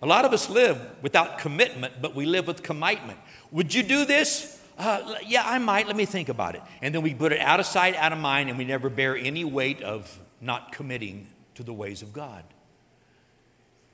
[0.06, 3.18] A lot of us live without commitment, but we live with commitment.
[3.50, 4.62] Would you do this?
[4.78, 5.88] Uh, yeah, I might.
[5.88, 6.62] Let me think about it.
[6.84, 9.18] And then we put it out of sight, out of mind, and we never bear
[9.18, 12.44] any weight of not committing to the ways of God.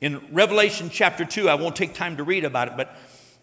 [0.02, 2.94] In Revelation chapter 2, I won't take time to read about it, but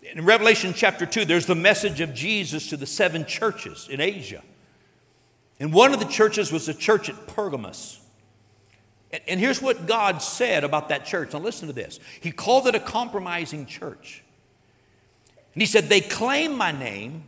[0.03, 4.43] in Revelation chapter 2, there's the message of Jesus to the seven churches in Asia.
[5.59, 7.99] And one of the churches was the church at Pergamos.
[9.27, 11.33] And here's what God said about that church.
[11.33, 11.99] Now, listen to this.
[12.21, 14.23] He called it a compromising church.
[15.55, 17.25] And he said, They claim my name.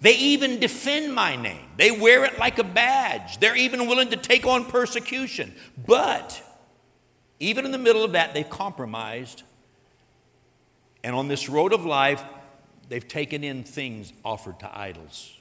[0.00, 1.66] They even defend my name.
[1.76, 3.38] They wear it like a badge.
[3.38, 5.54] They're even willing to take on persecution.
[5.86, 6.42] But
[7.38, 9.42] even in the middle of that, they've compromised.
[11.04, 12.22] And on this road of life,
[12.88, 15.38] they've taken in things offered to idols,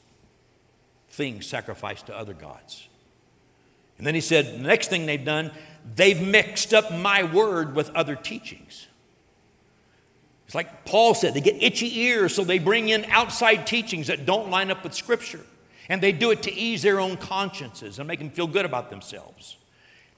[1.10, 2.88] things sacrificed to other gods.
[3.98, 5.52] And then he said, the next thing they've done,
[5.96, 8.88] they've mixed up my word with other teachings.
[10.46, 14.26] It's like Paul said, they get itchy ears, so they bring in outside teachings that
[14.26, 15.46] don't line up with Scripture.
[15.89, 18.89] And they do it to ease their own consciences and make them feel good about
[18.89, 19.58] themselves.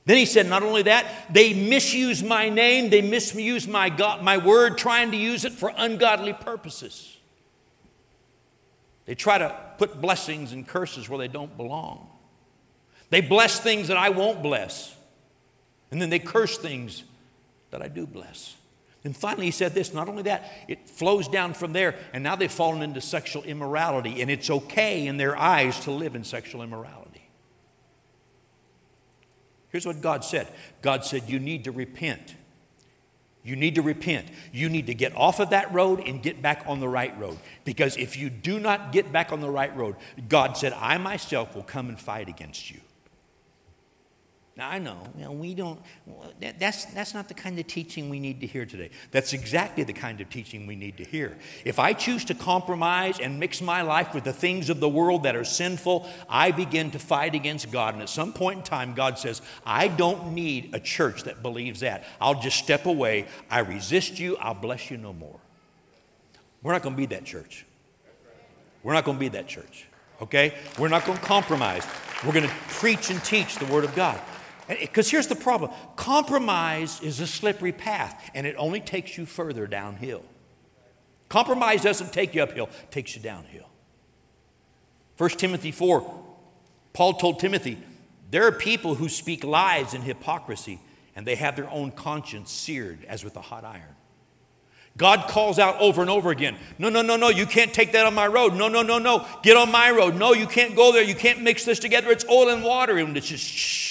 [0.05, 4.37] Then he said, not only that, they misuse my name, they misuse my, God, my
[4.37, 7.17] word, trying to use it for ungodly purposes.
[9.05, 12.07] They try to put blessings and curses where they don't belong.
[13.09, 14.95] They bless things that I won't bless.
[15.91, 17.03] And then they curse things
[17.69, 18.55] that I do bless.
[19.03, 22.35] And finally, he said this not only that, it flows down from there, and now
[22.35, 26.61] they've fallen into sexual immorality, and it's okay in their eyes to live in sexual
[26.61, 27.27] immorality.
[29.69, 30.47] Here's what God said
[30.81, 32.35] God said, You need to repent.
[33.43, 34.27] You need to repent.
[34.51, 37.39] You need to get off of that road and get back on the right road.
[37.65, 39.95] Because if you do not get back on the right road,
[40.29, 42.79] God said, I myself will come and fight against you.
[44.57, 45.79] Now, I know, you know, we don't,
[46.41, 48.89] that, that's, that's not the kind of teaching we need to hear today.
[49.09, 51.37] That's exactly the kind of teaching we need to hear.
[51.63, 55.23] If I choose to compromise and mix my life with the things of the world
[55.23, 57.93] that are sinful, I begin to fight against God.
[57.93, 61.79] And at some point in time, God says, I don't need a church that believes
[61.79, 62.03] that.
[62.19, 63.27] I'll just step away.
[63.49, 64.35] I resist you.
[64.35, 65.39] I'll bless you no more.
[66.61, 67.65] We're not going to be that church.
[68.83, 69.87] We're not going to be that church.
[70.21, 70.55] Okay?
[70.77, 71.87] We're not going to compromise.
[72.25, 74.19] We're going to preach and teach the Word of God.
[74.79, 79.67] Because here's the problem compromise is a slippery path, and it only takes you further
[79.67, 80.23] downhill.
[81.29, 83.67] Compromise doesn't take you uphill, it takes you downhill.
[85.17, 86.23] 1 Timothy 4,
[86.93, 87.77] Paul told Timothy,
[88.31, 90.79] There are people who speak lies and hypocrisy,
[91.15, 93.95] and they have their own conscience seared as with a hot iron.
[94.97, 98.05] God calls out over and over again No, no, no, no, you can't take that
[98.05, 98.55] on my road.
[98.55, 100.15] No, no, no, no, get on my road.
[100.15, 101.03] No, you can't go there.
[101.03, 102.11] You can't mix this together.
[102.11, 102.97] It's oil and water.
[102.97, 103.90] And it's just shh.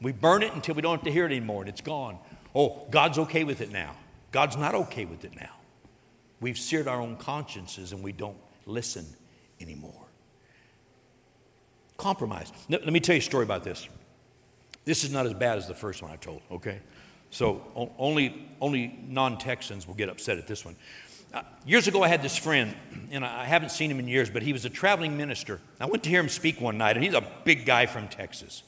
[0.00, 2.18] We burn it until we don't have to hear it anymore and it's gone.
[2.54, 3.94] Oh, God's okay with it now.
[4.30, 5.50] God's not okay with it now.
[6.40, 8.36] We've seared our own consciences and we don't
[8.66, 9.06] listen
[9.60, 10.06] anymore.
[11.96, 12.52] Compromise.
[12.68, 13.88] Let me tell you a story about this.
[14.84, 16.80] This is not as bad as the first one I told, okay?
[17.30, 17.62] So
[17.98, 20.76] only, only non Texans will get upset at this one.
[21.34, 22.74] Uh, years ago, I had this friend,
[23.10, 25.60] and I haven't seen him in years, but he was a traveling minister.
[25.78, 28.62] I went to hear him speak one night, and he's a big guy from Texas.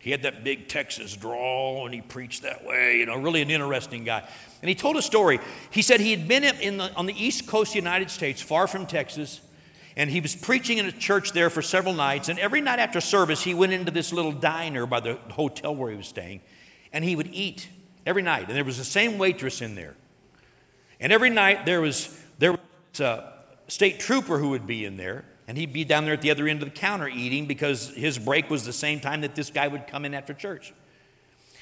[0.00, 3.50] He had that big Texas drawl, and he preached that way, you know, really an
[3.50, 4.26] interesting guy.
[4.62, 5.40] And he told a story.
[5.70, 8.40] He said he had been in the, on the east coast of the United States,
[8.40, 9.42] far from Texas,
[9.96, 12.30] and he was preaching in a church there for several nights.
[12.30, 15.90] And every night after service, he went into this little diner by the hotel where
[15.90, 16.40] he was staying,
[16.94, 17.68] and he would eat
[18.06, 18.48] every night.
[18.48, 19.96] And there was the same waitress in there.
[20.98, 23.32] And every night there was there was a
[23.68, 26.46] state trooper who would be in there, and he'd be down there at the other
[26.46, 29.66] end of the counter eating because his break was the same time that this guy
[29.66, 30.72] would come in after church.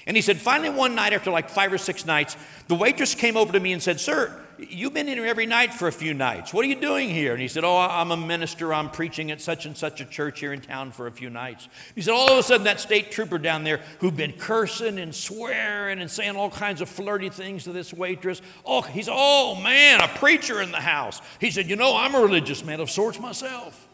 [0.09, 2.35] And he said, finally, one night after like five or six nights,
[2.67, 5.75] the waitress came over to me and said, Sir, you've been in here every night
[5.75, 6.55] for a few nights.
[6.55, 7.35] What are you doing here?
[7.35, 8.73] And he said, Oh, I'm a minister.
[8.73, 11.69] I'm preaching at such and such a church here in town for a few nights.
[11.95, 15.15] He said, All of a sudden, that state trooper down there who'd been cursing and
[15.15, 20.01] swearing and saying all kinds of flirty things to this waitress, oh, he's, oh man,
[20.01, 21.21] a preacher in the house.
[21.39, 23.87] He said, You know, I'm a religious man of sorts myself.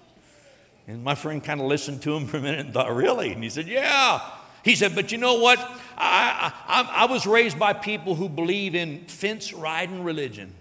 [0.87, 3.33] And my friend kind of listened to him for a minute and thought, Really?
[3.33, 4.21] And he said, Yeah.
[4.65, 5.59] He said, But you know what?
[5.97, 10.53] I, I, I was raised by people who believe in fence riding religion.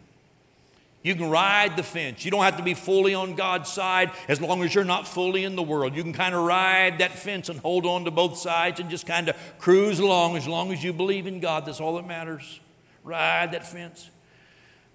[1.04, 2.24] You can ride the fence.
[2.24, 5.44] You don't have to be fully on God's side as long as you're not fully
[5.44, 5.96] in the world.
[5.96, 9.06] You can kind of ride that fence and hold on to both sides and just
[9.06, 11.66] kind of cruise along as long as you believe in God.
[11.66, 12.62] That's all that matters.
[13.04, 14.10] Ride that fence.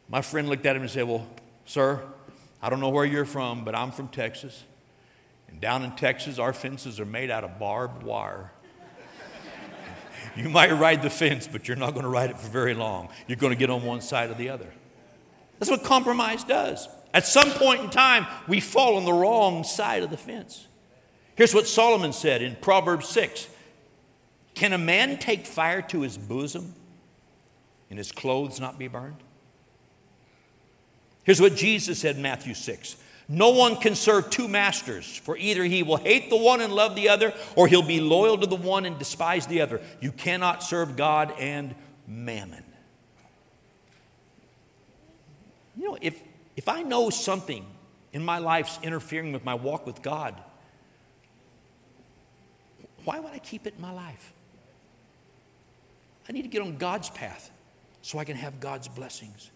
[0.08, 1.26] My friend looked at him and said, Well,
[1.66, 2.02] sir,
[2.62, 4.64] I don't know where you're from, but I'm from Texas.
[5.48, 8.50] And down in Texas, our fences are made out of barbed wire.
[10.38, 13.08] You might ride the fence, but you're not going to ride it for very long.
[13.26, 14.72] You're going to get on one side or the other.
[15.58, 16.88] That's what compromise does.
[17.12, 20.68] At some point in time, we fall on the wrong side of the fence.
[21.34, 23.48] Here's what Solomon said in Proverbs 6
[24.54, 26.74] Can a man take fire to his bosom
[27.90, 29.22] and his clothes not be burned?
[31.24, 32.96] Here's what Jesus said in Matthew 6
[33.28, 36.94] no one can serve two masters, for either he will hate the one and love
[36.94, 39.82] the other, or he'll be loyal to the one and despise the other.
[40.00, 41.74] You cannot serve God and
[42.06, 42.64] mammon.
[45.76, 46.20] You know, if,
[46.56, 47.66] if I know something
[48.14, 50.34] in my life's interfering with my walk with God,
[53.04, 54.32] why would I keep it in my life?
[56.28, 57.50] I need to get on God's path
[58.00, 59.50] so I can have God's blessings.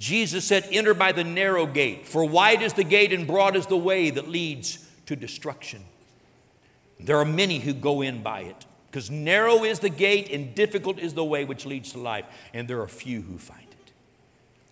[0.00, 3.66] Jesus said, Enter by the narrow gate, for wide is the gate and broad is
[3.66, 5.84] the way that leads to destruction.
[6.98, 10.98] There are many who go in by it, because narrow is the gate and difficult
[10.98, 12.24] is the way which leads to life,
[12.54, 13.92] and there are few who find it.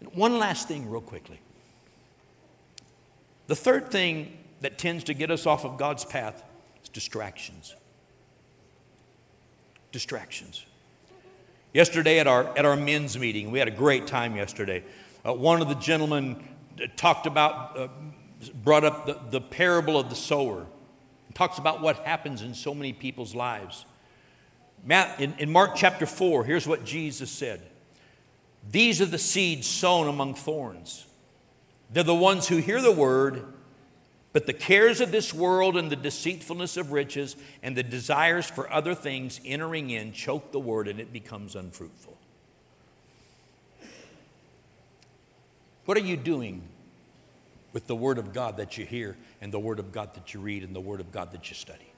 [0.01, 1.41] And one last thing, real quickly.
[3.49, 6.43] The third thing that tends to get us off of God's path
[6.83, 7.77] is distractions.
[9.93, 10.65] Distractions.
[11.75, 14.83] Yesterday at our, at our men's meeting, we had a great time yesterday.
[15.29, 16.43] Uh, one of the gentlemen
[16.97, 17.89] talked about, uh,
[18.65, 20.65] brought up the, the parable of the sower,
[21.35, 23.85] talks about what happens in so many people's lives.
[24.85, 27.61] Matt, in, in Mark chapter 4, here's what Jesus said
[28.71, 31.05] These are the seeds sown among thorns.
[31.91, 33.45] They're the ones who hear the word,
[34.33, 38.71] but the cares of this world and the deceitfulness of riches and the desires for
[38.73, 42.18] other things entering in choke the word and it becomes unfruitful.
[45.89, 46.61] What are you doing
[47.73, 50.41] with the Word of God that you hear and the Word of God that you
[50.41, 51.91] read and the Word of God that you study?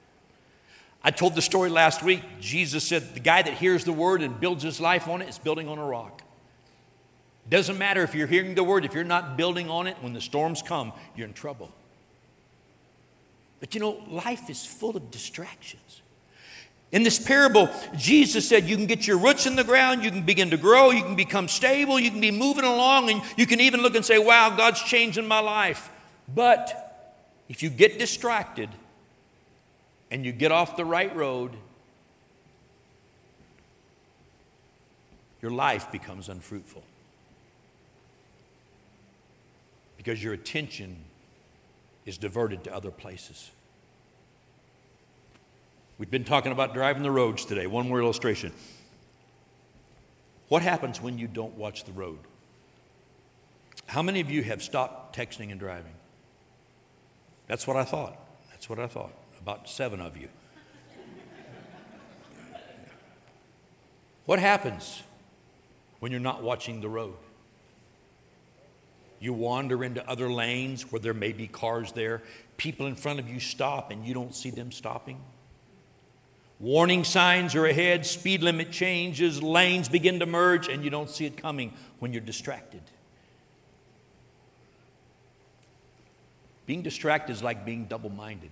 [1.03, 2.21] I told the story last week.
[2.39, 5.37] Jesus said the guy that hears the Word and builds his life on it is
[5.37, 6.21] building on a rock.
[7.49, 10.21] Doesn't matter if you're hearing the Word, if you're not building on it, when the
[10.21, 11.69] storms come, you're in trouble.
[13.59, 16.00] But you know, life is full of distractions.
[16.91, 20.23] In this parable, Jesus said you can get your roots in the ground, you can
[20.23, 23.61] begin to grow, you can become stable, you can be moving along, and you can
[23.61, 25.89] even look and say, Wow, God's changing my life.
[26.33, 27.13] But
[27.47, 28.69] if you get distracted
[30.09, 31.55] and you get off the right road,
[35.41, 36.83] your life becomes unfruitful.
[39.95, 40.97] Because your attention
[42.05, 43.51] is diverted to other places.
[46.01, 47.67] We've been talking about driving the roads today.
[47.67, 48.51] One more illustration.
[50.47, 52.17] What happens when you don't watch the road?
[53.85, 55.93] How many of you have stopped texting and driving?
[57.45, 58.17] That's what I thought.
[58.49, 59.11] That's what I thought.
[59.39, 60.29] About seven of you.
[64.25, 65.03] What happens
[65.99, 67.13] when you're not watching the road?
[69.19, 72.23] You wander into other lanes where there may be cars there.
[72.57, 75.21] People in front of you stop and you don't see them stopping.
[76.61, 81.25] Warning signs are ahead, speed limit changes, lanes begin to merge, and you don't see
[81.25, 82.83] it coming when you're distracted.
[86.67, 88.51] Being distracted is like being double minded.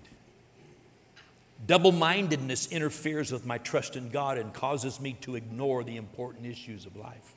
[1.68, 6.48] Double mindedness interferes with my trust in God and causes me to ignore the important
[6.48, 7.36] issues of life.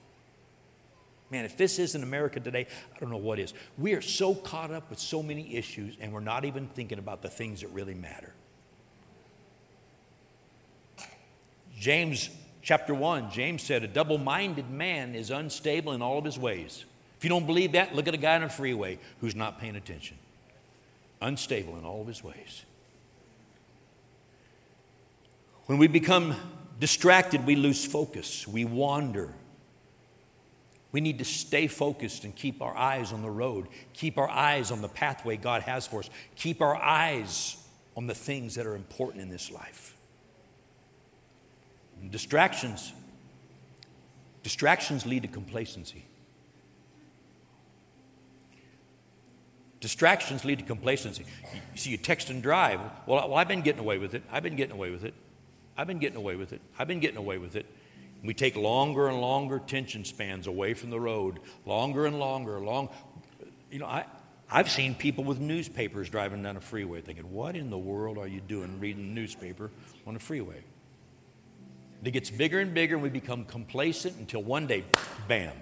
[1.30, 2.66] Man, if this isn't America today,
[2.96, 3.52] I don't know what is.
[3.76, 7.20] We are so caught up with so many issues, and we're not even thinking about
[7.20, 8.32] the things that really matter.
[11.82, 12.30] James
[12.62, 16.84] chapter 1, James said, A double minded man is unstable in all of his ways.
[17.18, 19.74] If you don't believe that, look at a guy on a freeway who's not paying
[19.74, 20.16] attention.
[21.20, 22.64] Unstable in all of his ways.
[25.66, 26.36] When we become
[26.78, 29.34] distracted, we lose focus, we wander.
[30.92, 34.70] We need to stay focused and keep our eyes on the road, keep our eyes
[34.70, 37.56] on the pathway God has for us, keep our eyes
[37.96, 39.91] on the things that are important in this life.
[42.10, 42.92] Distractions.
[44.42, 46.04] Distractions lead to complacency.
[49.80, 51.24] Distractions lead to complacency.
[51.72, 52.80] You see, you text and drive.
[53.06, 54.22] Well, well, I've been getting away with it.
[54.30, 55.14] I've been getting away with it.
[55.76, 56.60] I've been getting away with it.
[56.78, 57.66] I've been getting away with it.
[58.22, 62.90] We take longer and longer tension spans away from the road, longer and longer, long.
[63.70, 64.04] You know, I,
[64.48, 68.28] I've seen people with newspapers driving down a freeway thinking, what in the world are
[68.28, 69.70] you doing reading the newspaper
[70.06, 70.62] on a freeway?
[72.04, 74.84] It gets bigger and bigger, and we become complacent until one day,
[75.28, 75.54] bam,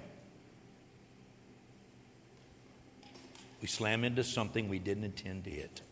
[3.60, 5.82] we slam into something we didn't intend to hit.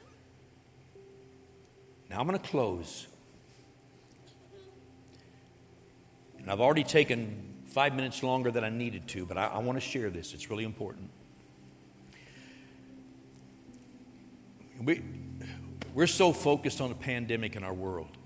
[2.09, 3.07] Now I'm going to close.
[6.39, 9.77] And I've already taken five minutes longer than I needed to, but I, I want
[9.77, 10.33] to share this.
[10.33, 11.11] It's really important.
[14.83, 15.03] We,
[15.93, 18.18] we're so focused on the pandemic in our world.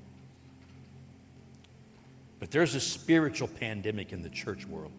[2.42, 4.90] But there's a spiritual pandemic in the church world.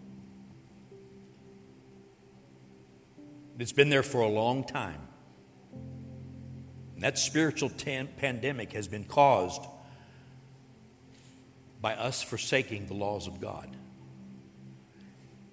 [3.60, 5.02] It's been there for a long time.
[6.96, 9.62] And that spiritual tan- pandemic has been caused
[11.82, 13.76] by us forsaking the laws of God.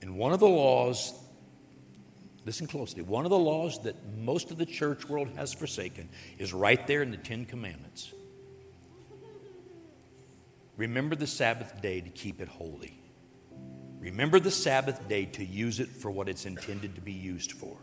[0.01, 1.13] And one of the laws,
[2.47, 6.53] listen closely, one of the laws that most of the church world has forsaken is
[6.53, 8.13] right there in the Ten Commandments.
[10.81, 12.99] Remember the Sabbath day to keep it holy.
[13.99, 17.77] Remember the Sabbath day to use it for what it's intended to be used for.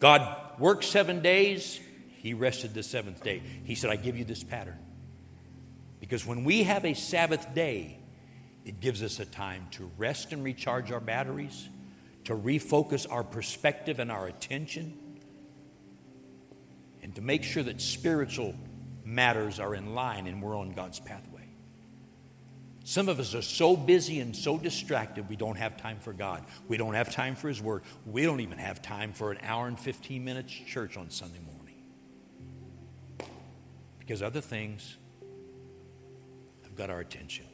[0.00, 1.78] God worked seven days,
[2.16, 3.44] He rested the seventh day.
[3.62, 4.76] He said, I give you this pattern.
[6.00, 8.00] Because when we have a Sabbath day,
[8.64, 11.68] it gives us a time to rest and recharge our batteries,
[12.24, 14.98] to refocus our perspective and our attention,
[17.04, 18.56] and to make sure that spiritual
[19.04, 21.33] matters are in line and we're on God's pathway.
[22.86, 26.44] Some of us are so busy and so distracted, we don't have time for God.
[26.68, 27.82] We don't have time for His Word.
[28.04, 31.74] We don't even have time for an hour and 15 minutes church on Sunday morning.
[33.98, 34.98] Because other things
[36.62, 37.46] have got our attention.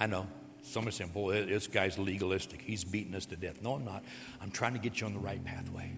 [0.00, 0.28] I know.
[0.62, 2.62] Somebody saying, boy, this guy's legalistic.
[2.62, 3.60] He's beating us to death.
[3.60, 4.04] No, I'm not.
[4.40, 5.90] I'm trying to get you on the right pathway.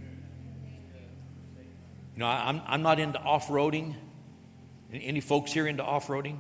[2.27, 3.95] I'm, I'm not into off roading.
[4.93, 6.39] Any folks here into off roading?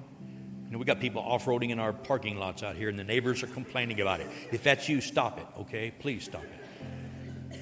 [0.66, 3.04] You know, we got people off roading in our parking lots out here, and the
[3.04, 4.28] neighbors are complaining about it.
[4.52, 5.92] If that's you, stop it, okay?
[5.98, 7.58] Please stop it.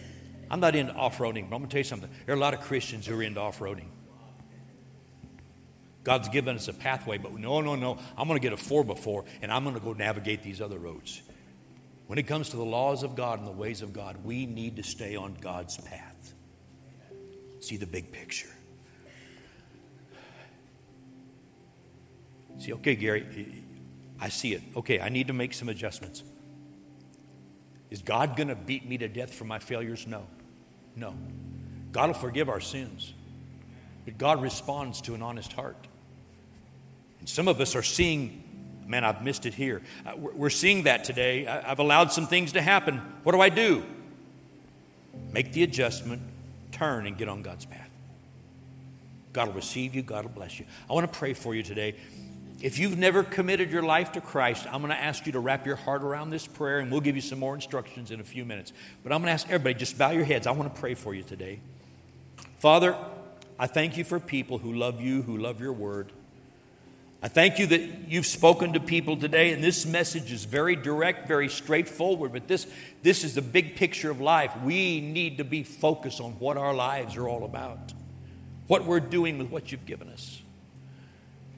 [0.50, 2.10] I'm not into off roading, but I'm going to tell you something.
[2.26, 3.88] There are a lot of Christians who are into off roading.
[6.04, 7.98] God's given us a pathway, but no, no, no.
[8.16, 11.20] I'm going to get a 4x4, and I'm going to go navigate these other roads.
[12.06, 14.76] When it comes to the laws of God and the ways of God, we need
[14.76, 16.07] to stay on God's path
[17.68, 18.48] see the big picture.
[22.58, 23.64] See, okay, Gary,
[24.18, 24.62] I see it.
[24.74, 26.22] Okay, I need to make some adjustments.
[27.90, 30.06] Is God going to beat me to death for my failures?
[30.06, 30.26] No.
[30.96, 31.14] No.
[31.92, 33.14] God will forgive our sins.
[34.04, 35.76] But God responds to an honest heart.
[37.20, 38.42] And some of us are seeing,
[38.86, 39.82] man, I've missed it here.
[40.04, 41.46] Uh, we're seeing that today.
[41.46, 42.98] I've allowed some things to happen.
[43.22, 43.84] What do I do?
[45.32, 46.22] Make the adjustment,
[46.72, 47.90] turn and get on God's path.
[49.32, 50.02] God will receive you.
[50.02, 50.66] God will bless you.
[50.88, 51.94] I want to pray for you today.
[52.60, 55.64] If you've never committed your life to Christ, I'm going to ask you to wrap
[55.64, 58.44] your heart around this prayer, and we'll give you some more instructions in a few
[58.44, 58.72] minutes.
[59.04, 60.46] But I'm going to ask everybody, just bow your heads.
[60.46, 61.60] I want to pray for you today.
[62.58, 62.96] Father,
[63.60, 66.12] I thank you for people who love you, who love your word.
[67.20, 71.26] I thank you that you've spoken to people today, and this message is very direct,
[71.26, 72.68] very straightforward, but this,
[73.02, 74.56] this is the big picture of life.
[74.62, 77.92] We need to be focused on what our lives are all about,
[78.68, 80.40] what we're doing with what you've given us.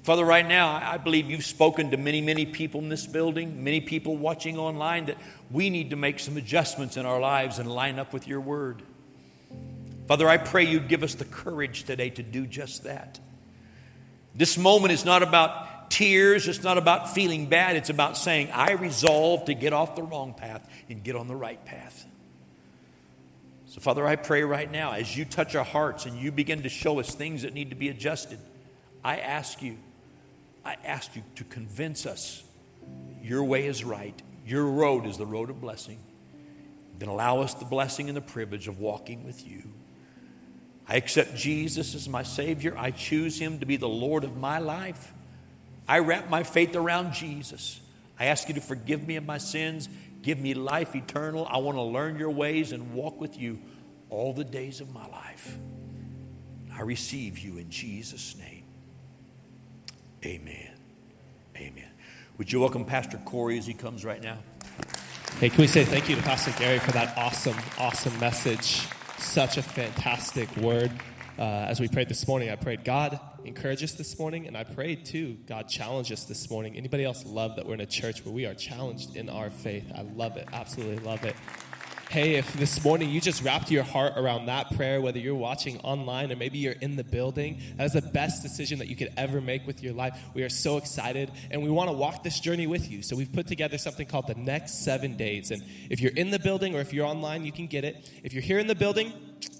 [0.02, 3.82] Father, right now, I believe you've spoken to many, many people in this building, many
[3.82, 5.18] people watching online, that
[5.50, 8.82] we need to make some adjustments in our lives and line up with your word.
[10.08, 13.20] Father, I pray you'd give us the courage today to do just that.
[14.34, 18.72] This moment is not about tears, it's not about feeling bad, it's about saying, I
[18.72, 22.06] resolve to get off the wrong path and get on the right path.
[23.66, 26.68] So, Father, I pray right now as you touch our hearts and you begin to
[26.68, 28.38] show us things that need to be adjusted,
[29.04, 29.76] I ask you
[30.64, 32.42] I ask you to convince us
[33.22, 35.98] your way is right, your road is the road of blessing.
[36.98, 39.62] Then allow us the blessing and the privilege of walking with you.
[40.90, 42.74] I accept Jesus as my Savior.
[42.76, 45.12] I choose Him to be the Lord of my life.
[45.86, 47.80] I wrap my faith around Jesus.
[48.18, 49.88] I ask you to forgive me of my sins,
[50.22, 51.46] give me life eternal.
[51.48, 53.60] I want to learn your ways and walk with you
[54.10, 55.56] all the days of my life.
[56.76, 58.64] I receive you in Jesus' name.
[60.24, 60.72] Amen.
[61.56, 61.90] Amen.
[62.36, 64.38] Would you welcome Pastor Corey as he comes right now?
[65.38, 68.88] Hey, can we say thank you to Pastor Gary for that awesome, awesome message?
[69.20, 70.90] Such a fantastic word.
[71.38, 74.64] Uh, as we prayed this morning, I prayed, God, encourage us this morning, and I
[74.64, 76.76] prayed too, God, challenge us this morning.
[76.76, 79.84] Anybody else love that we're in a church where we are challenged in our faith?
[79.94, 81.36] I love it, absolutely love it.
[82.10, 85.78] Hey, if this morning you just wrapped your heart around that prayer, whether you're watching
[85.82, 89.12] online or maybe you're in the building, that is the best decision that you could
[89.16, 90.20] ever make with your life.
[90.34, 93.02] We are so excited and we want to walk this journey with you.
[93.02, 95.52] So we've put together something called the next seven days.
[95.52, 98.10] And if you're in the building or if you're online, you can get it.
[98.24, 99.12] If you're here in the building,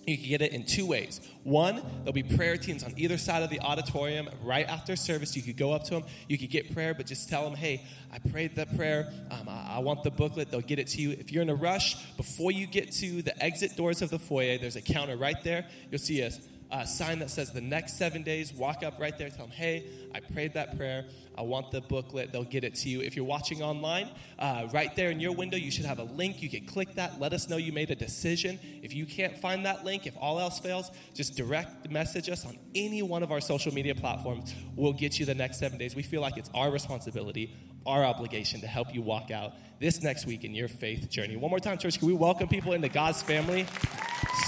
[0.06, 1.20] you can get it in two ways.
[1.44, 5.36] One, there'll be prayer teams on either side of the auditorium right after service.
[5.36, 7.82] You could go up to them, you could get prayer, but just tell them, hey,
[8.12, 9.12] I prayed that prayer.
[9.30, 10.50] Um, I, I, want the booklet.
[10.50, 11.12] They'll get it to you.
[11.12, 14.58] If you're in a rush, before you get to the exit doors of the foyer,
[14.58, 15.66] there's a counter right there.
[15.90, 16.30] You'll see a,
[16.70, 18.52] a sign that says the next seven days.
[18.52, 21.04] Walk up right there, tell them, hey, I prayed that prayer.
[21.40, 22.32] I want the booklet.
[22.32, 23.00] They'll get it to you.
[23.00, 26.42] If you're watching online, uh, right there in your window, you should have a link.
[26.42, 27.18] You can click that.
[27.18, 28.60] Let us know you made a decision.
[28.82, 32.58] If you can't find that link, if all else fails, just direct message us on
[32.74, 34.54] any one of our social media platforms.
[34.76, 35.96] We'll get you the next seven days.
[35.96, 40.26] We feel like it's our responsibility, our obligation to help you walk out this next
[40.26, 41.36] week in your faith journey.
[41.36, 43.64] One more time, church, can we welcome people into God's family?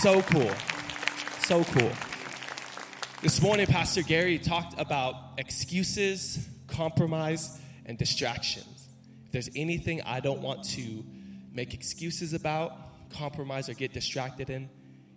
[0.02, 0.52] So cool.
[1.46, 1.90] So cool.
[3.22, 8.88] This morning, Pastor Gary talked about excuses compromise, and distractions.
[9.26, 11.04] If there's anything I don't want to
[11.52, 12.72] make excuses about,
[13.10, 14.68] compromise, or get distracted in,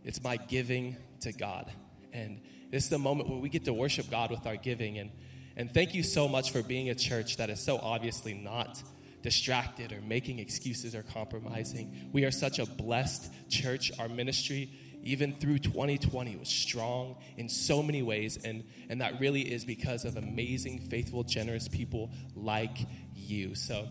[0.03, 1.71] it's my giving to God.
[2.13, 2.41] And
[2.71, 4.97] this is the moment where we get to worship God with our giving.
[4.97, 5.11] And,
[5.55, 8.81] and thank you so much for being a church that is so obviously not
[9.21, 12.09] distracted or making excuses or compromising.
[12.13, 13.91] We are such a blessed church.
[13.99, 14.69] Our ministry
[15.05, 20.03] even through 2020 was strong in so many ways and and that really is because
[20.03, 22.77] of amazing faithful generous people like
[23.13, 23.55] you.
[23.55, 23.87] So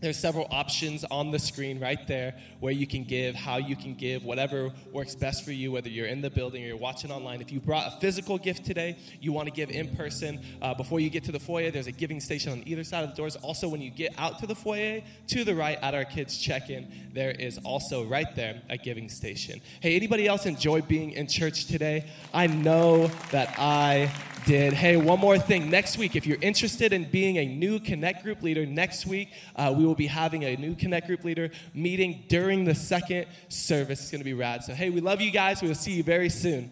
[0.00, 3.94] there's several options on the screen right there where you can give, how you can
[3.94, 7.40] give, whatever works best for you, whether you're in the building or you're watching online.
[7.40, 11.00] If you brought a physical gift today, you want to give in person, uh, before
[11.00, 13.36] you get to the foyer, there's a giving station on either side of the doors.
[13.36, 16.68] Also, when you get out to the foyer, to the right at our kids' check
[16.68, 19.60] in, there is also right there a giving station.
[19.80, 22.06] Hey, anybody else enjoy being in church today?
[22.34, 24.12] I know that I
[24.46, 24.72] did.
[24.72, 25.68] Hey, one more thing.
[25.70, 29.74] Next week, if you're interested in being a new Connect Group leader, next week uh,
[29.76, 34.00] we will be having a new Connect Group leader meeting during the second service.
[34.00, 34.62] It's going to be rad.
[34.62, 35.62] So, hey, we love you guys.
[35.62, 36.70] We will see you very soon.